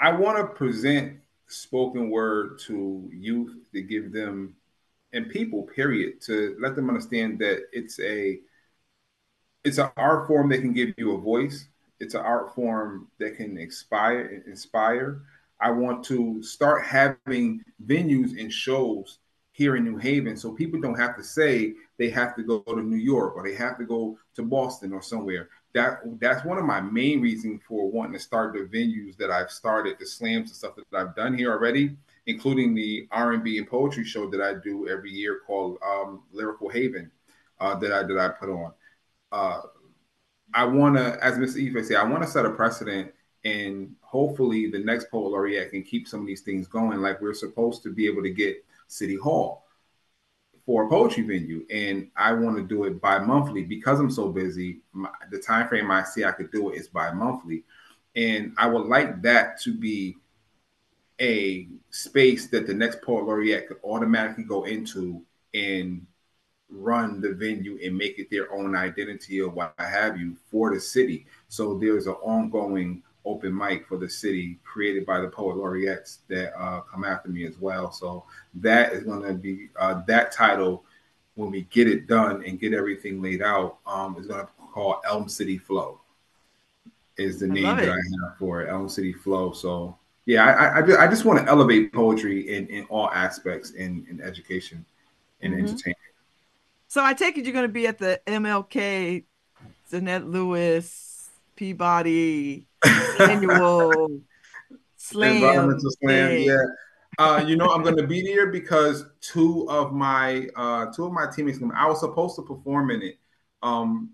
I 0.00 0.12
want 0.12 0.38
to 0.38 0.46
present 0.46 1.18
spoken 1.46 2.10
word 2.10 2.58
to 2.66 3.08
youth 3.12 3.54
to 3.72 3.82
give 3.82 4.12
them 4.12 4.56
and 5.12 5.28
people 5.28 5.62
period 5.62 6.20
to 6.22 6.56
let 6.58 6.74
them 6.74 6.88
understand 6.88 7.38
that 7.38 7.64
it's 7.72 8.00
a 8.00 8.40
it's 9.64 9.78
an 9.78 9.90
art 9.96 10.26
form 10.26 10.48
that 10.50 10.60
can 10.60 10.72
give 10.72 10.94
you 10.96 11.14
a 11.14 11.20
voice. 11.20 11.68
It's 12.00 12.14
an 12.14 12.22
art 12.22 12.54
form 12.54 13.08
that 13.18 13.36
can 13.36 13.56
inspire 13.58 14.42
inspire. 14.46 15.22
I 15.60 15.70
want 15.70 16.04
to 16.06 16.42
start 16.42 16.84
having 16.84 17.62
venues 17.86 18.40
and 18.40 18.52
shows 18.52 19.18
here 19.52 19.76
in 19.76 19.84
new 19.84 19.96
haven 19.98 20.36
so 20.36 20.52
people 20.52 20.80
don't 20.80 20.98
have 20.98 21.16
to 21.16 21.22
say 21.22 21.74
they 21.98 22.08
have 22.08 22.34
to 22.34 22.42
go 22.42 22.60
to 22.60 22.82
new 22.82 22.96
york 22.96 23.36
or 23.36 23.46
they 23.46 23.54
have 23.54 23.76
to 23.78 23.84
go 23.84 24.18
to 24.34 24.42
boston 24.42 24.92
or 24.92 25.02
somewhere. 25.02 25.48
That 25.74 26.00
that's 26.18 26.44
one 26.44 26.58
of 26.58 26.64
my 26.64 26.80
main 26.80 27.20
reasons 27.20 27.60
for 27.68 27.90
wanting 27.90 28.14
to 28.14 28.18
start 28.18 28.54
the 28.54 28.60
venues 28.60 29.16
that 29.18 29.30
I've 29.30 29.50
started, 29.50 29.96
the 29.98 30.06
slams 30.06 30.50
and 30.50 30.56
stuff 30.56 30.74
that 30.76 30.98
I've 30.98 31.14
done 31.14 31.38
here 31.38 31.52
already, 31.52 31.96
including 32.26 32.74
the 32.74 33.06
R&B 33.12 33.58
and 33.58 33.68
poetry 33.68 34.04
show 34.04 34.28
that 34.30 34.40
I 34.40 34.54
do 34.54 34.88
every 34.88 35.12
year 35.12 35.40
called 35.46 35.78
um, 35.86 36.22
Lyrical 36.32 36.68
Haven 36.68 37.10
uh, 37.60 37.76
that 37.76 37.92
I 37.92 38.02
that 38.02 38.18
I 38.18 38.28
put 38.28 38.48
on. 38.48 38.72
Uh, 39.32 39.62
I 40.54 40.64
want 40.64 40.96
to, 40.96 41.18
as 41.24 41.38
Mr. 41.38 41.76
Ife 41.76 41.86
said, 41.86 41.96
I 41.96 42.04
want 42.04 42.22
to 42.22 42.28
set 42.28 42.44
a 42.44 42.50
precedent, 42.50 43.12
and 43.44 43.94
hopefully 44.02 44.70
the 44.70 44.78
next 44.78 45.10
poet 45.10 45.30
laureate 45.30 45.70
can 45.70 45.82
keep 45.82 46.06
some 46.06 46.20
of 46.20 46.26
these 46.26 46.42
things 46.42 46.68
going, 46.68 47.00
like 47.00 47.20
we're 47.20 47.34
supposed 47.34 47.82
to 47.82 47.92
be 47.92 48.06
able 48.06 48.22
to 48.22 48.30
get 48.30 48.64
City 48.86 49.16
Hall 49.16 49.64
for 50.64 50.84
a 50.84 50.88
poetry 50.88 51.24
venue 51.24 51.66
and 51.70 52.08
I 52.16 52.32
want 52.32 52.56
to 52.56 52.62
do 52.62 52.84
it 52.84 53.00
bi-monthly 53.00 53.64
because 53.64 53.98
I'm 53.98 54.10
so 54.10 54.28
busy. 54.28 54.80
My, 54.92 55.10
the 55.30 55.38
time 55.38 55.66
frame 55.68 55.90
I 55.90 56.04
see 56.04 56.24
I 56.24 56.32
could 56.32 56.52
do 56.52 56.70
it 56.70 56.76
is 56.76 56.88
bi-monthly. 56.88 57.64
And 58.14 58.54
I 58.56 58.66
would 58.66 58.86
like 58.86 59.22
that 59.22 59.60
to 59.62 59.74
be 59.74 60.16
a 61.20 61.68
space 61.90 62.46
that 62.48 62.66
the 62.66 62.74
next 62.74 63.02
poet 63.02 63.24
laureate 63.24 63.68
could 63.68 63.78
automatically 63.82 64.44
go 64.44 64.64
into 64.64 65.22
and 65.54 66.06
run 66.72 67.20
the 67.20 67.32
venue 67.32 67.78
and 67.84 67.96
make 67.96 68.18
it 68.18 68.30
their 68.30 68.52
own 68.52 68.74
identity 68.74 69.40
or 69.40 69.50
what 69.50 69.74
have 69.78 70.18
you 70.18 70.36
for 70.50 70.74
the 70.74 70.80
city. 70.80 71.26
So 71.48 71.78
there's 71.78 72.06
an 72.06 72.14
ongoing 72.14 73.02
open 73.24 73.56
mic 73.56 73.86
for 73.86 73.98
the 73.98 74.08
city 74.08 74.58
created 74.64 75.06
by 75.06 75.20
the 75.20 75.28
poet 75.28 75.56
laureates 75.56 76.20
that 76.28 76.58
uh, 76.60 76.80
come 76.80 77.04
after 77.04 77.28
me 77.28 77.46
as 77.46 77.58
well. 77.58 77.92
So 77.92 78.24
that 78.54 78.92
is 78.92 79.04
going 79.04 79.22
to 79.22 79.34
be 79.34 79.68
uh, 79.78 80.02
that 80.06 80.32
title 80.32 80.84
when 81.34 81.50
we 81.50 81.62
get 81.70 81.88
it 81.88 82.06
done 82.06 82.44
and 82.44 82.60
get 82.60 82.74
everything 82.74 83.22
laid 83.22 83.42
out 83.42 83.78
um, 83.86 84.16
is 84.18 84.26
going 84.26 84.44
to 84.44 84.48
call 84.72 85.00
Elm 85.06 85.28
City 85.28 85.58
Flow 85.58 86.00
is 87.16 87.40
the 87.40 87.46
I 87.46 87.50
name 87.50 87.76
that 87.76 87.90
I 87.90 87.96
have 87.96 88.38
for 88.38 88.62
it, 88.62 88.70
Elm 88.70 88.88
City 88.88 89.12
Flow. 89.12 89.52
So 89.52 89.96
yeah, 90.24 90.44
I, 90.44 90.78
I, 90.78 90.82
just, 90.82 90.98
I 90.98 91.06
just 91.08 91.24
want 91.24 91.38
to 91.40 91.50
elevate 91.50 91.92
poetry 91.92 92.54
in, 92.54 92.66
in 92.68 92.84
all 92.84 93.10
aspects 93.10 93.72
in, 93.72 94.06
in 94.10 94.20
education 94.20 94.84
and 95.40 95.52
mm-hmm. 95.52 95.66
entertainment. 95.66 95.98
So 96.92 97.02
I 97.02 97.14
take 97.14 97.38
it 97.38 97.46
you're 97.46 97.54
going 97.54 97.66
to 97.66 97.72
be 97.72 97.86
at 97.86 97.96
the 97.96 98.20
MLK, 98.26 99.24
Zanette 99.90 100.30
Lewis, 100.30 101.30
Peabody 101.56 102.66
annual 103.18 104.20
slam. 104.98 105.36
Environmental 105.36 105.90
slam, 106.02 106.38
yeah. 106.42 106.56
Uh, 107.18 107.42
you 107.46 107.56
know, 107.56 107.70
I'm 107.70 107.82
going 107.82 107.96
to 107.96 108.06
be 108.06 108.20
there 108.20 108.48
because 108.48 109.06
two 109.22 109.66
of 109.70 109.94
my 109.94 110.48
uh, 110.54 110.92
two 110.94 111.06
of 111.06 111.12
my 111.14 111.28
teammates. 111.34 111.60
I 111.74 111.86
was 111.86 112.00
supposed 112.00 112.36
to 112.36 112.42
perform 112.42 112.90
in 112.90 113.00
it. 113.00 113.18
Um, 113.62 114.10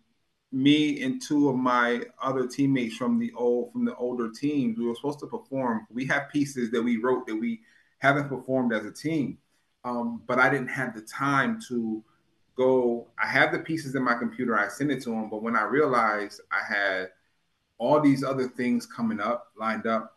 me 0.53 1.03
and 1.03 1.21
two 1.21 1.49
of 1.49 1.57
my 1.57 2.03
other 2.23 2.47
teammates 2.47 2.95
from 2.95 3.19
the 3.19 3.33
old 3.35 3.73
from 3.73 3.87
the 3.87 3.97
older 3.97 4.31
teams, 4.31 4.79
we 4.79 4.87
were 4.87 4.95
supposed 4.95 5.19
to 5.19 5.27
perform. 5.27 5.85
We 5.91 6.07
have 6.07 6.29
pieces 6.29 6.71
that 6.71 6.81
we 6.81 6.99
wrote 6.99 7.27
that 7.27 7.35
we 7.35 7.59
haven't 7.99 8.29
performed 8.29 8.73
as 8.73 8.87
a 8.87 8.93
team, 8.93 9.39
um, 9.85 10.23
but 10.29 10.39
I 10.39 10.49
didn't 10.49 10.69
have 10.69 10.95
the 10.95 11.03
time 11.03 11.61
to 11.67 12.05
go. 12.59 13.07
I 13.23 13.27
have 13.27 13.53
the 13.53 13.61
pieces 13.61 13.95
in 13.95 14.03
my 14.03 14.15
computer. 14.15 14.59
I 14.59 14.69
send 14.69 14.91
it 14.91 15.03
to 15.05 15.11
them, 15.11 15.31
but 15.31 15.43
when 15.43 15.57
I 15.57 15.63
realized 15.63 16.43
I 16.53 16.75
had 16.75 17.11
all 17.79 18.01
these 18.01 18.25
other 18.25 18.49
things 18.49 18.85
coming 18.87 19.21
up, 19.21 19.53
lined 19.57 19.87
up. 19.87 20.15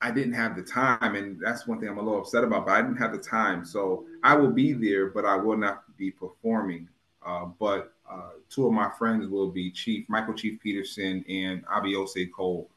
I 0.00 0.10
didn't 0.10 0.34
have 0.34 0.54
the 0.54 0.62
time, 0.62 1.14
and 1.14 1.40
that's 1.40 1.66
one 1.66 1.80
thing 1.80 1.88
I'm 1.88 1.96
a 1.96 2.02
little 2.02 2.20
upset 2.20 2.44
about. 2.44 2.66
But 2.66 2.72
I 2.72 2.82
didn't 2.82 2.98
have 2.98 3.12
the 3.12 3.18
time, 3.18 3.64
so 3.64 4.04
I 4.22 4.34
will 4.36 4.50
be 4.50 4.74
there, 4.74 5.06
but 5.06 5.24
I 5.24 5.36
will 5.36 5.56
not 5.56 5.96
be 5.96 6.10
performing. 6.10 6.88
Uh, 7.24 7.46
but 7.58 7.94
uh, 8.10 8.32
two 8.50 8.66
of 8.66 8.72
my 8.72 8.90
friends 8.98 9.28
will 9.28 9.50
be 9.50 9.70
Chief 9.70 10.06
Michael 10.10 10.34
Chief 10.34 10.60
Peterson 10.60 11.24
and 11.26 11.64
Abiose 11.66 12.30
Cole 12.32 12.68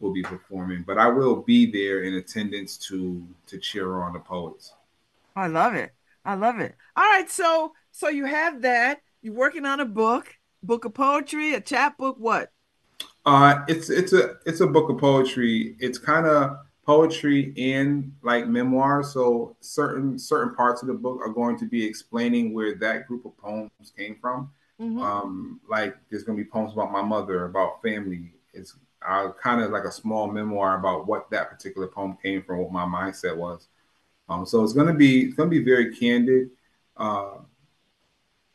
will 0.00 0.12
be 0.12 0.22
performing. 0.22 0.84
But 0.86 0.98
I 0.98 1.06
will 1.06 1.36
be 1.36 1.70
there 1.70 2.02
in 2.02 2.14
attendance 2.14 2.76
to 2.88 3.26
to 3.46 3.58
cheer 3.58 4.02
on 4.02 4.12
the 4.12 4.18
poets. 4.18 4.74
I 5.34 5.46
love 5.46 5.74
it. 5.74 5.94
I 6.26 6.34
love 6.34 6.58
it. 6.58 6.74
All 6.96 7.04
right, 7.04 7.30
so 7.30 7.72
so 7.96 8.08
you 8.08 8.26
have 8.26 8.60
that. 8.60 9.00
You're 9.22 9.32
working 9.32 9.64
on 9.64 9.80
a 9.80 9.86
book, 9.86 10.36
book 10.62 10.84
of 10.84 10.92
poetry, 10.92 11.54
a 11.54 11.60
chapbook. 11.62 12.16
What? 12.18 12.52
Uh, 13.24 13.64
it's 13.68 13.88
it's 13.88 14.12
a 14.12 14.34
it's 14.44 14.60
a 14.60 14.66
book 14.66 14.90
of 14.90 14.98
poetry. 14.98 15.76
It's 15.80 15.96
kind 15.96 16.26
of 16.26 16.58
poetry 16.84 17.54
and 17.56 18.12
like 18.22 18.46
memoir. 18.48 19.02
So 19.02 19.56
certain 19.60 20.18
certain 20.18 20.54
parts 20.54 20.82
of 20.82 20.88
the 20.88 20.94
book 20.94 21.20
are 21.24 21.32
going 21.32 21.58
to 21.58 21.64
be 21.64 21.86
explaining 21.86 22.52
where 22.52 22.74
that 22.76 23.06
group 23.06 23.24
of 23.24 23.34
poems 23.38 23.92
came 23.96 24.16
from. 24.20 24.50
Mm-hmm. 24.78 25.00
Um, 25.00 25.60
like 25.66 25.96
there's 26.10 26.22
going 26.22 26.36
to 26.36 26.44
be 26.44 26.50
poems 26.50 26.74
about 26.74 26.92
my 26.92 27.02
mother, 27.02 27.46
about 27.46 27.82
family. 27.82 28.34
It's 28.52 28.74
uh, 29.08 29.30
kind 29.42 29.62
of 29.62 29.70
like 29.70 29.84
a 29.84 29.92
small 29.92 30.30
memoir 30.30 30.78
about 30.78 31.06
what 31.06 31.30
that 31.30 31.48
particular 31.48 31.86
poem 31.86 32.18
came 32.22 32.42
from, 32.42 32.58
what 32.58 32.72
my 32.72 32.84
mindset 32.84 33.38
was. 33.38 33.68
Um, 34.28 34.44
so 34.44 34.62
it's 34.62 34.74
going 34.74 34.88
to 34.88 34.92
be 34.92 35.22
it's 35.22 35.34
going 35.34 35.50
to 35.50 35.58
be 35.58 35.64
very 35.64 35.96
candid. 35.96 36.50
Uh, 36.98 37.38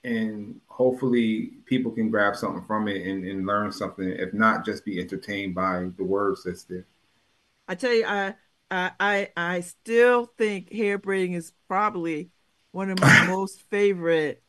and 0.03 0.59
hopefully 0.67 1.51
people 1.65 1.91
can 1.91 2.09
grab 2.09 2.35
something 2.35 2.63
from 2.65 2.87
it 2.87 3.05
and, 3.05 3.25
and 3.25 3.45
learn 3.45 3.71
something 3.71 4.09
if 4.09 4.33
not 4.33 4.65
just 4.65 4.83
be 4.83 4.99
entertained 4.99 5.53
by 5.53 5.87
the 5.97 6.03
words 6.03 6.43
that's 6.43 6.63
there. 6.63 6.85
I 7.67 7.75
tell 7.75 7.93
you 7.93 8.05
i 8.05 8.33
i 8.71 9.29
i 9.35 9.59
still 9.61 10.25
think 10.37 10.71
hair 10.71 10.97
braiding 10.97 11.33
is 11.33 11.53
probably 11.67 12.29
one 12.71 12.89
of 12.89 12.99
my 12.99 13.25
most 13.27 13.61
favorite 13.69 14.43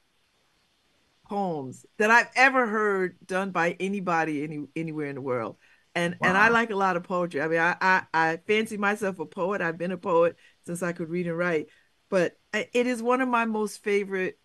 poems 1.29 1.87
that 1.99 2.11
i've 2.11 2.29
ever 2.35 2.67
heard 2.67 3.17
done 3.27 3.51
by 3.51 3.77
anybody 3.81 4.43
any 4.45 4.67
anywhere 4.77 5.07
in 5.07 5.15
the 5.15 5.21
world. 5.21 5.57
And 5.95 6.17
wow. 6.21 6.29
and 6.29 6.39
i 6.39 6.49
like 6.49 6.71
a 6.71 6.77
lot 6.77 6.97
of 6.97 7.05
poetry. 7.05 7.41
I 7.43 7.49
mean 7.49 7.61
I, 7.61 7.77
I 7.81 8.03
i 8.15 8.37
fancy 8.47 8.77
myself 8.77 9.19
a 9.19 9.27
poet. 9.27 9.61
I've 9.61 9.79
been 9.79 9.93
a 9.93 9.99
poet 9.99 10.37
since 10.67 10.83
i 10.83 10.93
could 10.93 11.11
read 11.11 11.27
and 11.27 11.37
write. 11.37 11.69
But 12.09 12.39
uh, 12.53 12.65
it 12.73 12.87
is 12.87 13.03
one 13.03 13.21
of 13.21 13.29
my 13.29 13.45
most 13.45 13.83
favorite 13.83 14.39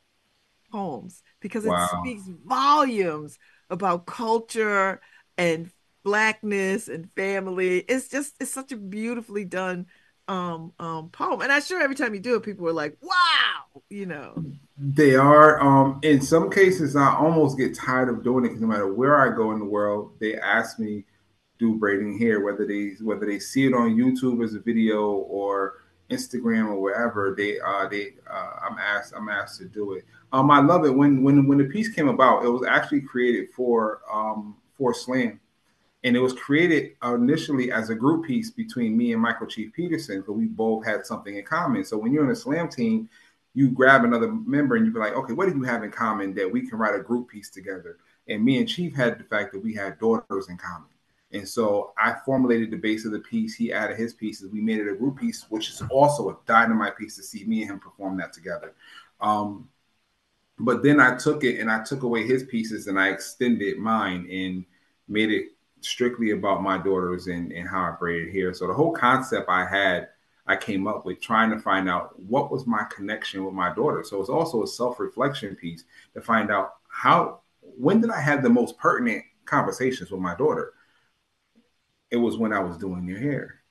poems 0.71 1.21
because 1.39 1.65
it 1.65 1.69
wow. 1.69 1.87
speaks 2.03 2.23
volumes 2.45 3.37
about 3.69 4.05
culture 4.05 5.01
and 5.37 5.71
blackness 6.03 6.87
and 6.87 7.11
family. 7.15 7.79
It's 7.79 8.07
just 8.07 8.35
it's 8.39 8.51
such 8.51 8.71
a 8.71 8.77
beautifully 8.77 9.45
done 9.45 9.87
um 10.27 10.73
um 10.79 11.09
poem. 11.09 11.41
And 11.41 11.51
I'm 11.51 11.61
sure 11.61 11.81
every 11.81 11.95
time 11.95 12.13
you 12.13 12.19
do 12.19 12.35
it, 12.35 12.43
people 12.43 12.67
are 12.67 12.73
like, 12.73 12.97
wow, 13.01 13.81
you 13.89 14.05
know. 14.05 14.43
They 14.77 15.15
are. 15.15 15.59
Um 15.59 15.99
in 16.03 16.21
some 16.21 16.49
cases 16.49 16.95
I 16.95 17.13
almost 17.15 17.57
get 17.57 17.75
tired 17.75 18.09
of 18.09 18.23
doing 18.23 18.45
it 18.45 18.49
because 18.49 18.61
no 18.61 18.67
matter 18.67 18.93
where 18.93 19.17
I 19.17 19.35
go 19.35 19.51
in 19.51 19.59
the 19.59 19.65
world, 19.65 20.13
they 20.19 20.35
ask 20.37 20.79
me 20.79 21.05
do 21.59 21.75
braiding 21.75 22.17
hair, 22.19 22.41
whether 22.41 22.65
they 22.65 22.93
whether 23.01 23.25
they 23.25 23.39
see 23.39 23.65
it 23.65 23.73
on 23.73 23.95
YouTube 23.95 24.43
as 24.43 24.53
a 24.53 24.59
video 24.59 25.11
or 25.11 25.83
Instagram 26.09 26.69
or 26.69 26.79
wherever 26.79 27.35
they 27.35 27.59
uh 27.59 27.87
they 27.87 28.13
uh 28.31 28.51
I'm 28.69 28.77
asked 28.77 29.13
I'm 29.15 29.29
asked 29.29 29.59
to 29.59 29.65
do 29.65 29.93
it. 29.93 30.05
Um, 30.33 30.51
I 30.51 30.59
love 30.59 30.85
it 30.85 30.93
when 30.95 31.23
when 31.23 31.47
when 31.47 31.57
the 31.57 31.65
piece 31.65 31.89
came 31.89 32.09
about. 32.09 32.43
It 32.43 32.49
was 32.49 32.65
actually 32.65 33.01
created 33.01 33.49
for 33.55 34.01
um, 34.11 34.57
for 34.77 34.93
Slam, 34.93 35.39
and 36.03 36.15
it 36.15 36.19
was 36.19 36.33
created 36.33 36.91
initially 37.03 37.71
as 37.71 37.89
a 37.89 37.95
group 37.95 38.25
piece 38.25 38.51
between 38.51 38.97
me 38.97 39.13
and 39.13 39.21
Michael 39.21 39.47
Chief 39.47 39.71
Peterson, 39.73 40.19
because 40.21 40.35
we 40.35 40.45
both 40.45 40.85
had 40.85 41.05
something 41.05 41.37
in 41.37 41.45
common. 41.45 41.85
So 41.85 41.97
when 41.97 42.11
you're 42.11 42.25
in 42.25 42.31
a 42.31 42.35
Slam 42.35 42.67
team, 42.67 43.09
you 43.53 43.71
grab 43.71 44.03
another 44.03 44.31
member 44.31 44.75
and 44.75 44.85
you 44.85 44.91
be 44.91 44.99
like, 44.99 45.13
okay, 45.13 45.33
what 45.33 45.49
do 45.49 45.55
you 45.57 45.63
have 45.63 45.83
in 45.83 45.91
common 45.91 46.33
that 46.35 46.51
we 46.51 46.67
can 46.67 46.77
write 46.77 46.93
a 46.93 46.99
group 47.01 47.29
piece 47.29 47.49
together? 47.49 47.97
And 48.27 48.43
me 48.43 48.59
and 48.59 48.67
Chief 48.67 48.93
had 48.93 49.17
the 49.17 49.23
fact 49.23 49.53
that 49.53 49.63
we 49.63 49.73
had 49.73 49.97
daughters 49.97 50.49
in 50.49 50.57
common. 50.57 50.89
And 51.31 51.47
so 51.47 51.93
I 51.97 52.15
formulated 52.25 52.71
the 52.71 52.77
base 52.77 53.05
of 53.05 53.11
the 53.11 53.19
piece. 53.19 53.55
He 53.55 53.73
added 53.73 53.97
his 53.97 54.13
pieces. 54.13 54.51
We 54.51 54.61
made 54.61 54.79
it 54.79 54.87
a 54.87 54.95
group 54.95 55.17
piece, 55.17 55.45
which 55.49 55.69
is 55.69 55.81
also 55.89 56.29
a 56.29 56.37
dynamite 56.45 56.97
piece 56.97 57.15
to 57.15 57.23
see 57.23 57.45
me 57.45 57.61
and 57.61 57.71
him 57.71 57.79
perform 57.79 58.17
that 58.17 58.31
together. 58.31 58.73
Um, 59.19 59.67
but 60.59 60.83
then 60.83 60.99
I 60.99 61.15
took 61.15 61.43
it 61.43 61.59
and 61.59 61.69
I 61.69 61.83
took 61.83 62.03
away 62.03 62.25
his 62.25 62.43
pieces 62.43 62.87
and 62.87 62.99
I 62.99 63.09
extended 63.09 63.77
mine 63.77 64.27
and 64.31 64.65
made 65.07 65.31
it 65.31 65.47
strictly 65.81 66.31
about 66.31 66.63
my 66.63 66.77
daughters 66.77 67.27
and, 67.27 67.51
and 67.51 67.67
how 67.67 67.81
I 67.81 67.91
braided 67.91 68.33
hair. 68.33 68.53
So 68.53 68.67
the 68.67 68.73
whole 68.73 68.91
concept 68.91 69.49
I 69.49 69.65
had, 69.65 70.09
I 70.47 70.55
came 70.55 70.87
up 70.87 71.05
with 71.05 71.21
trying 71.21 71.51
to 71.51 71.59
find 71.59 71.89
out 71.89 72.19
what 72.19 72.51
was 72.51 72.65
my 72.65 72.85
connection 72.85 73.45
with 73.45 73.53
my 73.53 73.73
daughter. 73.73 74.03
So 74.03 74.19
it's 74.19 74.29
also 74.29 74.63
a 74.63 74.67
self-reflection 74.67 75.55
piece 75.55 75.83
to 76.15 76.21
find 76.21 76.49
out 76.49 76.75
how 76.89 77.41
when 77.61 78.01
did 78.01 78.09
I 78.09 78.19
have 78.19 78.41
the 78.41 78.49
most 78.49 78.77
pertinent 78.77 79.23
conversations 79.45 80.09
with 80.09 80.21
my 80.21 80.35
daughter? 80.35 80.73
It 82.09 82.17
was 82.17 82.37
when 82.37 82.53
I 82.53 82.59
was 82.59 82.77
doing 82.77 83.05
your 83.05 83.19
hair. 83.19 83.61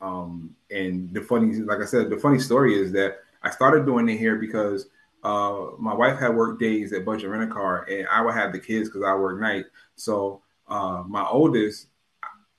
Um, 0.00 0.54
and 0.70 1.12
the 1.12 1.22
funny, 1.22 1.54
like 1.56 1.80
I 1.80 1.86
said, 1.86 2.10
the 2.10 2.18
funny 2.18 2.38
story 2.38 2.80
is 2.80 2.92
that 2.92 3.16
I 3.42 3.50
started 3.50 3.86
doing 3.86 4.08
it 4.08 4.18
hair 4.18 4.36
because 4.36 4.86
uh, 5.28 5.72
my 5.78 5.92
wife 5.92 6.18
had 6.18 6.34
work 6.34 6.58
days 6.58 6.94
at 6.94 7.04
Budget 7.04 7.28
Rent 7.28 7.50
a 7.50 7.52
Car, 7.52 7.84
and 7.84 8.08
I 8.08 8.22
would 8.22 8.32
have 8.32 8.50
the 8.50 8.58
kids 8.58 8.88
because 8.88 9.02
I 9.02 9.14
work 9.14 9.38
night. 9.38 9.66
So 9.94 10.40
uh, 10.66 11.02
my 11.06 11.26
oldest, 11.26 11.88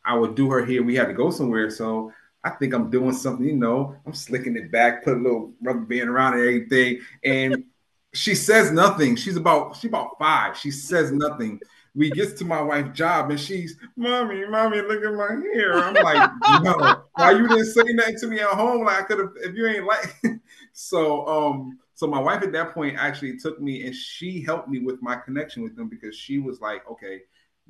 I 0.06 0.16
would 0.16 0.36
do 0.36 0.52
her 0.52 0.64
here. 0.64 0.84
We 0.84 0.94
had 0.94 1.08
to 1.08 1.14
go 1.14 1.32
somewhere, 1.32 1.72
so 1.72 2.14
I 2.44 2.52
think 2.52 2.76
I'm 2.76 2.92
doing 2.92 3.14
something. 3.14 3.44
You 3.44 3.56
know, 3.56 3.96
I'm 4.06 4.14
slicking 4.14 4.56
it 4.56 4.72
back, 4.72 5.04
put 5.04 5.18
a 5.18 5.20
little 5.20 5.52
rubber 5.64 5.80
band 5.80 6.10
around 6.10 6.34
and 6.34 6.44
everything, 6.44 7.02
and 7.24 7.64
she 8.14 8.36
says 8.36 8.72
nothing. 8.72 9.16
She's 9.16 9.36
about 9.36 9.76
she's 9.76 9.90
about 9.90 10.20
five. 10.20 10.56
She 10.56 10.70
says 10.70 11.12
nothing. 11.12 11.60
We 11.96 12.12
gets 12.12 12.34
to 12.34 12.46
my 12.46 12.62
wife's 12.62 12.96
job 12.96 13.32
and 13.32 13.40
she's, 13.40 13.76
mommy, 13.98 14.46
mommy, 14.48 14.80
look 14.82 15.04
at 15.04 15.12
my 15.12 15.42
hair. 15.54 15.74
I'm 15.74 15.96
like, 15.96 16.32
no, 16.64 17.02
why 17.14 17.32
you 17.32 17.48
didn't 17.48 17.66
say 17.66 17.82
nothing 17.88 18.20
to 18.20 18.28
me 18.28 18.40
at 18.40 18.50
home? 18.50 18.86
Like 18.86 19.00
I 19.00 19.02
could 19.02 19.18
have, 19.18 19.32
if 19.38 19.56
you 19.56 19.66
ain't 19.68 19.88
like. 19.88 20.16
so, 20.74 21.28
um, 21.28 21.80
so 22.00 22.08
my 22.08 22.18
wife 22.18 22.44
at 22.44 22.54
that 22.54 22.74
point 22.74 22.96
actually 22.98 23.38
took 23.38 23.60
me 23.60 23.86
and 23.86 23.94
she 23.94 24.42
helped 24.42 24.70
me 24.70 24.80
with 24.80 25.02
my 25.02 25.18
connection 25.18 25.64
with 25.64 25.76
them 25.76 25.90
because 25.90 26.16
she 26.16 26.38
was 26.38 26.62
like, 26.62 26.90
okay, 26.90 27.24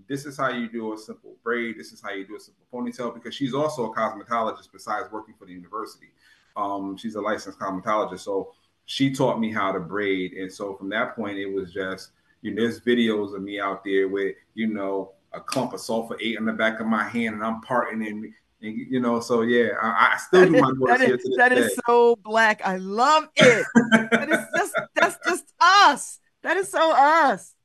this 0.08 0.28
is 0.28 0.38
how 0.38 0.50
you 0.50 0.70
do 0.70 0.94
a 0.94 0.98
simple 1.00 1.36
braid. 1.44 1.80
This 1.80 1.92
is 1.92 2.00
how 2.00 2.12
you 2.12 2.28
do 2.28 2.36
a 2.36 2.40
simple 2.40 2.64
ponytail 2.72 3.12
because 3.12 3.34
she's 3.34 3.56
also 3.56 3.92
a 3.92 3.96
cosmetologist 3.96 4.72
besides 4.72 5.12
working 5.12 5.34
for 5.34 5.48
the 5.48 5.54
university. 5.54 6.12
Um, 6.56 6.96
she's 6.96 7.16
a 7.16 7.22
licensed 7.22 7.58
cosmetologist. 7.58 8.20
So 8.20 8.54
she 8.86 9.12
taught 9.12 9.40
me 9.40 9.52
how 9.52 9.72
to 9.72 9.80
braid. 9.80 10.34
And 10.34 10.54
so 10.54 10.76
from 10.76 10.90
that 10.90 11.16
point, 11.16 11.40
it 11.40 11.52
was 11.52 11.74
just, 11.74 12.12
you 12.44 12.54
know, 12.54 12.62
there's 12.62 12.82
videos 12.82 13.36
of 13.36 13.42
me 13.42 13.60
out 13.60 13.84
there 13.84 14.10
with, 14.10 14.36
you 14.54 14.68
know, 14.68 15.14
a 15.34 15.42
clump 15.42 15.74
of 15.74 15.80
Sulfur8 15.80 16.38
on 16.38 16.46
the 16.46 16.54
back 16.54 16.80
of 16.80 16.86
my 16.86 17.04
hand 17.04 17.34
and 17.34 17.44
I'm 17.44 17.62
parting 17.62 18.06
and 18.06 18.32
and, 18.62 18.78
you 18.78 19.00
know, 19.00 19.20
so 19.20 19.42
yeah, 19.42 19.70
I, 19.82 20.14
I 20.14 20.18
still 20.18 20.46
do 20.46 20.60
my 20.60 20.72
that 20.88 21.02
is, 21.02 21.36
that 21.38 21.52
is 21.54 21.80
so 21.86 22.16
black. 22.18 22.62
I 22.66 22.78
love 22.78 23.30
it. 23.36 23.66
that 24.12 24.30
is 24.30 24.40
just 24.58 24.76
that's 24.96 25.18
just 25.26 25.54
us. 25.60 26.20
That 26.44 26.58
is 26.58 26.70
so 26.70 26.92
us. 26.92 27.56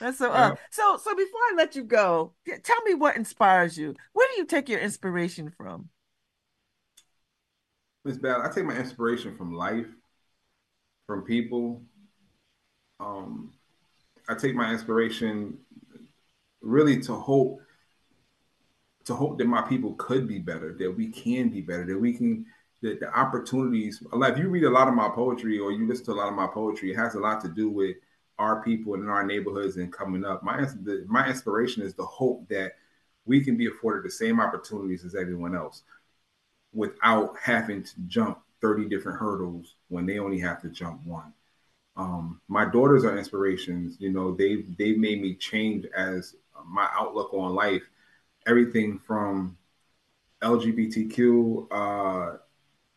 That's 0.00 0.18
so 0.18 0.30
us. 0.30 0.58
So 0.70 0.96
so 0.96 1.14
before 1.14 1.40
I 1.40 1.54
let 1.56 1.74
you 1.74 1.82
go, 1.82 2.34
tell 2.62 2.82
me 2.82 2.94
what 2.94 3.16
inspires 3.16 3.76
you. 3.76 3.94
Where 4.12 4.28
do 4.32 4.40
you 4.40 4.46
take 4.46 4.68
your 4.68 4.80
inspiration 4.80 5.52
from? 5.56 5.88
Miss 8.04 8.18
Bell, 8.18 8.42
I 8.42 8.50
take 8.50 8.64
my 8.64 8.76
inspiration 8.76 9.36
from 9.36 9.54
life, 9.54 9.88
from 11.06 11.22
people. 11.22 11.82
Um, 13.00 13.52
I 14.28 14.34
take 14.34 14.54
my 14.54 14.70
inspiration 14.70 15.58
really 16.60 17.00
to 17.00 17.14
hope 17.14 17.60
to 19.04 19.14
hope 19.14 19.38
that 19.38 19.46
my 19.46 19.62
people 19.62 19.94
could 19.94 20.26
be 20.26 20.38
better, 20.38 20.74
that 20.78 20.90
we 20.90 21.08
can 21.08 21.48
be 21.48 21.60
better, 21.60 21.84
that 21.84 21.98
we 21.98 22.12
can 22.12 22.46
that 22.82 23.00
the 23.00 23.18
opportunities. 23.18 24.02
Like 24.12 24.34
if 24.34 24.38
you 24.38 24.48
read 24.48 24.64
a 24.64 24.70
lot 24.70 24.88
of 24.88 24.94
my 24.94 25.08
poetry 25.08 25.58
or 25.58 25.72
you 25.72 25.86
listen 25.86 26.06
to 26.06 26.12
a 26.12 26.14
lot 26.14 26.28
of 26.28 26.34
my 26.34 26.46
poetry, 26.46 26.92
it 26.92 26.96
has 26.96 27.14
a 27.14 27.20
lot 27.20 27.40
to 27.42 27.48
do 27.48 27.68
with 27.68 27.96
our 28.38 28.62
people 28.62 28.94
and 28.94 29.08
our 29.08 29.24
neighborhoods 29.24 29.76
and 29.76 29.92
coming 29.92 30.24
up. 30.24 30.42
My 30.42 30.60
the, 30.82 31.04
my 31.08 31.28
inspiration 31.28 31.82
is 31.82 31.94
the 31.94 32.04
hope 32.04 32.48
that 32.48 32.72
we 33.26 33.42
can 33.42 33.56
be 33.56 33.66
afforded 33.66 34.04
the 34.04 34.10
same 34.10 34.40
opportunities 34.40 35.04
as 35.04 35.14
everyone 35.14 35.54
else 35.56 35.82
without 36.72 37.36
having 37.42 37.82
to 37.82 37.92
jump 38.06 38.40
30 38.60 38.88
different 38.88 39.18
hurdles 39.18 39.74
when 39.88 40.04
they 40.06 40.18
only 40.18 40.38
have 40.40 40.60
to 40.62 40.68
jump 40.68 41.04
one. 41.06 41.32
Um, 41.96 42.40
my 42.48 42.64
daughters 42.64 43.04
are 43.04 43.16
inspirations. 43.16 43.96
You 43.98 44.10
know, 44.10 44.34
they 44.34 44.64
they 44.78 44.92
made 44.92 45.22
me 45.22 45.34
change 45.34 45.86
as 45.96 46.34
my 46.66 46.88
outlook 46.94 47.32
on 47.32 47.54
life 47.54 47.82
everything 48.46 49.00
from 49.06 49.56
LGBTQ, 50.42 51.66
uh, 51.70 52.36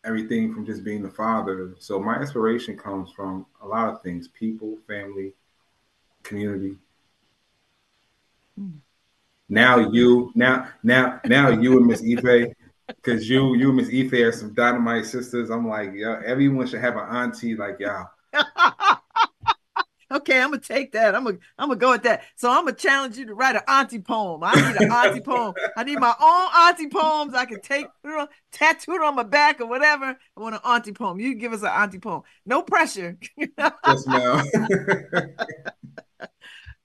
everything 0.04 0.54
from 0.54 0.66
just 0.66 0.84
being 0.84 1.02
the 1.02 1.10
father. 1.10 1.76
So 1.80 2.00
my 2.00 2.20
inspiration 2.20 2.78
comes 2.78 3.12
from 3.12 3.46
a 3.62 3.68
lot 3.68 3.90
of 3.90 4.02
things: 4.02 4.28
people, 4.28 4.78
family, 4.88 5.34
community. 6.24 6.78
Mm. 8.60 8.80
Now 9.50 9.78
you, 9.92 10.32
now, 10.36 10.68
now, 10.84 11.22
now 11.26 11.50
you 11.50 11.78
and 11.78 11.88
Miss 11.88 12.02
Ife, 12.02 12.54
because 12.88 13.30
you, 13.30 13.56
you 13.56 13.70
and 13.70 13.78
Miss 13.78 13.90
Ife 13.90 14.14
are 14.14 14.32
some 14.34 14.54
dynamite 14.54 15.06
sisters. 15.06 15.50
I'm 15.50 15.68
like, 15.68 15.92
yeah, 15.96 16.22
everyone 16.26 16.68
should 16.68 16.82
have 16.82 16.98
an 16.98 17.08
auntie 17.08 17.56
like 17.56 17.80
y'all. 17.80 18.08
Okay, 20.10 20.40
I'm 20.40 20.52
gonna 20.52 20.62
take 20.62 20.94
that. 20.94 21.16
I'm 21.16 21.26
gonna 21.26 21.38
I'm 21.58 21.68
gonna 21.68 21.80
go 21.80 21.92
with 21.92 22.04
that. 22.04 22.24
So 22.36 22.50
I'm 22.50 22.64
gonna 22.64 22.78
challenge 22.78 23.18
you 23.18 23.26
to 23.26 23.34
write 23.34 23.56
an 23.56 23.62
auntie 23.68 24.00
poem. 24.00 24.42
I 24.44 24.56
need 24.56 24.82
an 24.82 24.92
auntie 24.92 25.22
poem. 25.22 25.54
I 25.76 25.84
need 25.84 26.00
my 26.00 26.16
own 26.20 26.70
auntie 26.70 26.88
poems. 26.88 27.34
I 27.34 27.46
can 27.46 27.60
take 27.62 27.88
tattooed 28.52 29.02
on 29.02 29.16
my 29.16 29.24
back 29.24 29.60
or 29.60 29.68
whatever. 29.68 30.18
I 30.38 30.40
want 30.40 30.56
an 30.56 30.62
auntie 30.64 30.94
poem. 30.94 31.20
You 31.20 31.36
give 31.36 31.52
us 31.52 31.62
an 31.62 31.68
auntie 31.68 32.00
poem. 32.00 32.22
No 32.46 32.62
pressure. 32.62 33.18
yes, 33.36 34.08
ma'am. 34.08 34.46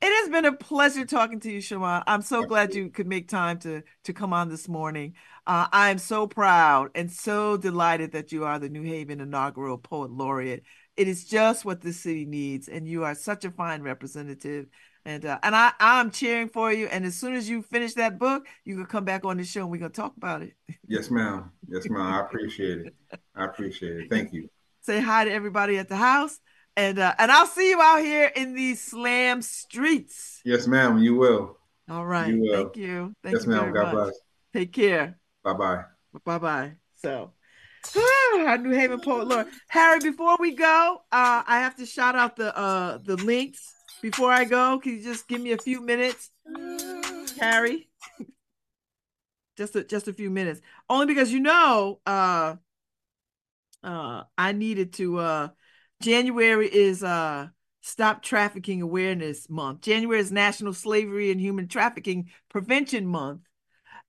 It 0.05 0.11
has 0.11 0.31
been 0.31 0.45
a 0.47 0.53
pleasure 0.53 1.05
talking 1.05 1.39
to 1.41 1.53
you, 1.53 1.61
Sharma. 1.61 2.03
I'm 2.09 2.23
so 2.23 2.43
glad 2.43 2.75
you 2.75 2.91
could 2.91 3.07
make 3.07 3.29
time 3.29 3.61
to 3.61 3.85
to 4.03 4.13
come 4.13 4.33
on 4.33 4.49
this 4.49 4.69
morning. 4.69 5.15
Uh, 5.47 5.69
I 5.71 5.91
am 5.91 5.99
so 5.99 6.27
proud 6.27 6.91
and 6.97 7.09
so 7.09 7.57
delighted 7.57 8.11
that 8.11 8.33
you 8.33 8.45
are 8.45 8.59
the 8.59 8.69
New 8.69 8.83
Haven 8.83 9.21
inaugural 9.21 9.79
poet 9.79 10.11
laureate 10.11 10.65
it 10.97 11.09
is 11.09 11.25
just 11.25 11.65
what 11.65 11.81
the 11.81 11.93
city 11.93 12.25
needs, 12.25 12.69
and 12.69 12.87
you 12.87 13.05
are 13.05 13.15
such 13.15 13.45
a 13.45 13.51
fine 13.51 13.83
representative. 13.83 14.67
And 15.05 15.25
uh, 15.25 15.39
and 15.43 15.57
I 15.57 15.73
I'm 15.81 16.11
cheering 16.11 16.49
for 16.49 16.73
you. 16.73 16.87
And 16.87 17.05
as 17.05 17.17
soon 17.17 17.35
as 17.35 17.49
you 17.49 17.63
finish 17.63 17.95
that 17.95 18.19
book, 18.19 18.47
you 18.65 18.77
can 18.77 18.87
come 18.87 19.05
back 19.05 19.25
on 19.25 19.37
the 19.37 19.45
show 19.45 19.63
and 19.63 19.71
we're 19.71 19.79
gonna 19.79 19.91
talk 19.91 20.17
about 20.17 20.43
it. 20.43 20.55
Yes, 20.87 21.11
ma'am. 21.11 21.51
Yes, 21.69 21.89
ma'am. 21.89 22.03
I 22.03 22.21
appreciate 22.21 22.79
it. 22.79 22.95
I 23.35 23.45
appreciate 23.45 23.97
it. 24.03 24.11
Thank 24.11 24.33
you. 24.33 24.49
Say 24.83 25.01
hi 25.01 25.25
to 25.25 25.33
everybody 25.33 25.79
at 25.79 25.89
the 25.89 25.97
house, 25.97 26.39
and 26.77 26.99
uh, 26.99 27.15
and 27.19 27.33
I'll 27.33 27.47
see 27.47 27.71
you 27.71 27.81
out 27.81 28.03
here 28.03 28.31
in 28.37 28.55
these 28.55 28.81
slam 28.81 29.43
streets. 29.43 30.41
Yes, 30.45 30.67
ma'am. 30.67 30.99
You 30.99 31.17
will. 31.17 31.59
All 31.91 32.07
right. 32.07 32.29
You 32.29 32.41
will. 32.43 32.55
Thank 32.55 32.77
you. 32.77 33.15
Thank 33.25 33.35
yes, 33.35 33.45
you 33.45 33.53
ma'am. 33.53 33.73
God 33.73 33.85
much. 33.87 33.93
bless. 33.95 34.15
Take 34.53 34.73
care. 34.73 35.19
Bye 35.43 35.55
bye. 35.55 35.85
Bye 36.25 36.39
bye. 36.39 36.73
So. 36.97 37.33
our 38.35 38.59
New 38.59 38.71
Haven 38.71 39.01
poet 39.01 39.29
Lord 39.29 39.47
Harry. 39.69 40.01
Before 40.01 40.37
we 40.39 40.55
go, 40.55 41.03
uh, 41.13 41.43
I 41.47 41.61
have 41.61 41.77
to 41.77 41.87
shout 41.87 42.15
out 42.15 42.37
the 42.37 42.57
uh, 42.57 42.99
the 42.99 43.17
links. 43.17 43.75
Before 44.01 44.33
I 44.33 44.45
go, 44.45 44.79
can 44.79 44.97
you 44.97 45.03
just 45.03 45.29
give 45.29 45.41
me 45.41 45.53
a 45.53 45.59
few 45.59 45.81
minutes, 45.81 46.31
Harry? 47.41 47.89
just 49.57 49.77
a, 49.77 49.85
just 49.85 50.09
a 50.09 50.13
few 50.13 50.31
minutes, 50.31 50.61
only 50.89 51.07
because 51.07 51.33
you 51.33 51.41
know, 51.41 52.01
uh, 52.07 52.57
uh, 53.83 54.23
I 54.37 54.53
needed 54.53 54.93
to. 54.95 55.19
Uh, 55.19 55.49
January 56.01 56.69
is 56.73 57.05
uh, 57.05 57.49
Stop 57.81 58.23
Trafficking 58.23 58.83
Awareness 58.83 59.49
Month. 59.49 59.83
January 59.83 60.21
is 60.21 60.33
National 60.33 60.73
Slavery 60.73 61.31
and 61.31 61.41
Human 61.41 61.69
Trafficking 61.69 62.31
Prevention 62.49 63.07
Month 63.07 63.43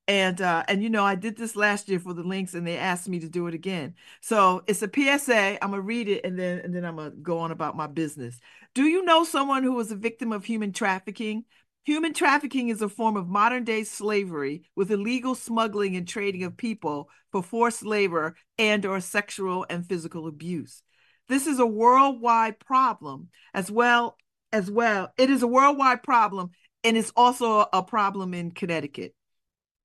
and 0.08 0.42
uh 0.42 0.64
and 0.68 0.84
you 0.84 0.90
know 0.90 1.04
i 1.04 1.16
did 1.16 1.38
this 1.38 1.56
last 1.56 1.88
year 1.88 2.00
for 2.00 2.14
the 2.14 2.24
links 2.24 2.54
and 2.54 2.68
they 2.68 2.78
asked 2.78 3.08
me 3.08 3.20
to 3.20 3.30
do 3.30 3.48
it 3.48 3.54
again. 3.54 3.96
So 4.22 4.64
it's 4.68 4.82
a 4.82 4.90
psa 4.94 5.58
i'm 5.62 5.72
gonna 5.72 5.82
read 5.82 6.10
it 6.10 6.26
and 6.26 6.38
then 6.38 6.60
and 6.60 6.76
then 6.76 6.86
i'm 6.86 6.98
gonna 6.98 7.12
go 7.12 7.40
on 7.40 7.52
about 7.52 7.78
my 7.78 7.88
business. 7.88 8.40
Do 8.74 8.84
you 8.84 9.04
know 9.04 9.24
someone 9.24 9.64
who 9.64 9.74
was 9.74 9.92
a 9.92 9.96
victim 9.96 10.32
of 10.32 10.46
human 10.46 10.74
trafficking? 10.74 11.46
Human 11.86 12.14
trafficking 12.14 12.70
is 12.70 12.82
a 12.82 12.90
form 12.90 13.18
of 13.18 13.28
modern 13.28 13.66
day 13.66 13.84
slavery 13.84 14.64
with 14.76 14.92
illegal 14.92 15.36
smuggling 15.36 15.96
and 15.98 16.08
trading 16.08 16.44
of 16.44 16.56
people 16.56 17.10
for 17.32 17.44
forced 17.44 17.84
labor 17.84 18.36
and 18.58 18.86
or 18.86 19.00
sexual 19.02 19.66
and 19.70 19.86
physical 19.88 20.28
abuse. 20.28 20.82
This 21.28 21.46
is 21.46 21.60
a 21.60 21.66
worldwide 21.66 22.60
problem 22.60 23.30
as 23.54 23.72
well 23.72 24.18
as 24.52 24.70
well 24.70 25.12
it 25.18 25.30
is 25.30 25.44
a 25.44 25.48
worldwide 25.48 26.04
problem 26.04 26.52
and 26.84 26.98
it's 26.98 27.12
also 27.16 27.66
a 27.72 27.82
problem 27.82 28.34
in 28.34 28.52
connecticut 28.52 29.16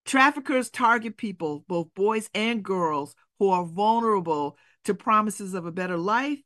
Traffickers 0.08 0.70
target 0.70 1.18
people, 1.18 1.66
both 1.68 1.92
boys 1.92 2.30
and 2.34 2.62
girls, 2.62 3.14
who 3.38 3.50
are 3.50 3.66
vulnerable 3.66 4.56
to 4.86 4.94
promises 4.94 5.52
of 5.52 5.66
a 5.66 5.70
better 5.70 5.98
life 5.98 6.38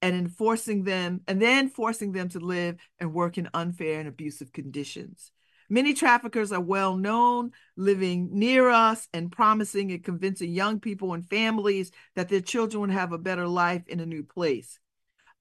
and 0.00 0.16
enforcing 0.16 0.84
them 0.84 1.20
and 1.28 1.40
then 1.40 1.68
forcing 1.68 2.12
them 2.12 2.30
to 2.30 2.40
live 2.40 2.78
and 2.98 3.12
work 3.12 3.36
in 3.36 3.50
unfair 3.52 4.00
and 4.00 4.08
abusive 4.08 4.54
conditions. 4.54 5.32
Many 5.68 5.92
traffickers 5.92 6.50
are 6.50 6.62
well 6.62 6.96
known, 6.96 7.50
living 7.76 8.30
near 8.32 8.70
us 8.70 9.06
and 9.12 9.30
promising 9.30 9.92
and 9.92 10.02
convincing 10.02 10.54
young 10.54 10.80
people 10.80 11.12
and 11.12 11.28
families 11.28 11.92
that 12.16 12.30
their 12.30 12.40
children 12.40 12.80
would 12.80 12.90
have 12.90 13.12
a 13.12 13.18
better 13.18 13.46
life 13.46 13.86
in 13.86 14.00
a 14.00 14.06
new 14.06 14.22
place. 14.22 14.78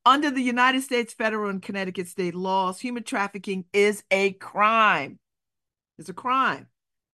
Under 0.05 0.30
the 0.30 0.43
United 0.43 0.82
States 0.82 1.13
federal 1.13 1.49
and 1.49 1.61
Connecticut 1.61 2.09
state 2.09 2.36
laws, 2.36 2.82
human 2.82 3.03
trafficking 3.03 3.63
is 3.71 4.03
a 4.11 4.34
crime. 4.34 5.17
It's 5.97 6.09
a 6.09 6.13
crime. 6.13 6.67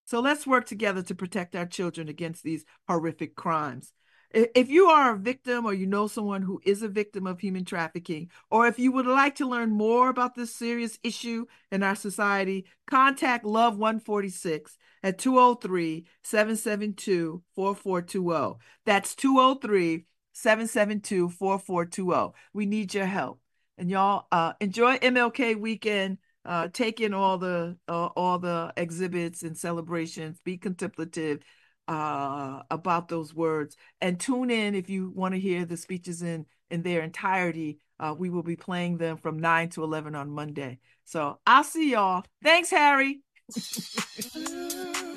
So 0.05 0.19
let's 0.19 0.47
work 0.47 0.65
together 0.65 1.01
to 1.03 1.15
protect 1.15 1.55
our 1.55 1.65
children 1.65 2.07
against 2.07 2.43
these 2.43 2.65
horrific 2.87 3.35
crimes. 3.35 3.91
If 4.31 4.69
you 4.69 4.87
are 4.87 5.13
a 5.15 5.17
victim 5.17 5.65
or 5.65 5.73
you 5.73 5.87
know 5.87 6.07
someone 6.07 6.41
who 6.41 6.59
is 6.65 6.81
a 6.81 6.89
victim 6.89 7.25
of 7.25 7.39
human 7.39 7.63
trafficking, 7.63 8.29
or 8.51 8.67
if 8.67 8.77
you 8.77 8.91
would 8.91 9.05
like 9.05 9.35
to 9.35 9.47
learn 9.47 9.71
more 9.71 10.09
about 10.09 10.35
this 10.35 10.53
serious 10.53 10.99
issue 11.03 11.45
in 11.71 11.83
our 11.83 11.95
society, 11.95 12.65
contact 12.85 13.45
Love 13.45 13.77
146 13.77 14.77
at 15.03 15.17
203 15.17 16.05
772 16.23 17.43
4420. 17.55 18.59
That's 18.85 19.15
203 19.15 20.05
772 20.33 21.29
4420. 21.29 22.33
We 22.53 22.65
need 22.65 22.93
your 22.93 23.05
help. 23.05 23.39
And 23.77 23.89
y'all 23.89 24.27
uh, 24.31 24.53
enjoy 24.59 24.97
MLK 24.97 25.59
weekend. 25.59 26.17
Uh, 26.45 26.67
take 26.71 27.01
in 27.01 27.13
all 27.13 27.37
the 27.37 27.77
uh, 27.87 28.07
all 28.07 28.39
the 28.39 28.71
exhibits 28.77 29.43
and 29.43 29.57
celebrations. 29.57 30.39
Be 30.43 30.57
contemplative 30.57 31.39
uh, 31.87 32.61
about 32.69 33.07
those 33.07 33.33
words. 33.33 33.75
And 34.01 34.19
tune 34.19 34.51
in 34.51 34.75
if 34.75 34.89
you 34.89 35.11
want 35.15 35.33
to 35.33 35.39
hear 35.39 35.65
the 35.65 35.77
speeches 35.77 36.21
in 36.21 36.45
in 36.69 36.83
their 36.83 37.01
entirety. 37.01 37.79
Uh, 37.99 38.13
we 38.17 38.29
will 38.29 38.43
be 38.43 38.57
playing 38.57 38.97
them 38.97 39.17
from 39.17 39.39
9 39.39 39.69
to 39.69 39.83
11 39.83 40.15
on 40.15 40.29
Monday. 40.29 40.79
So 41.05 41.39
I'll 41.47 41.63
see 41.63 41.91
y'all. 41.91 42.25
Thanks, 42.43 42.69
Harry. 42.69 43.21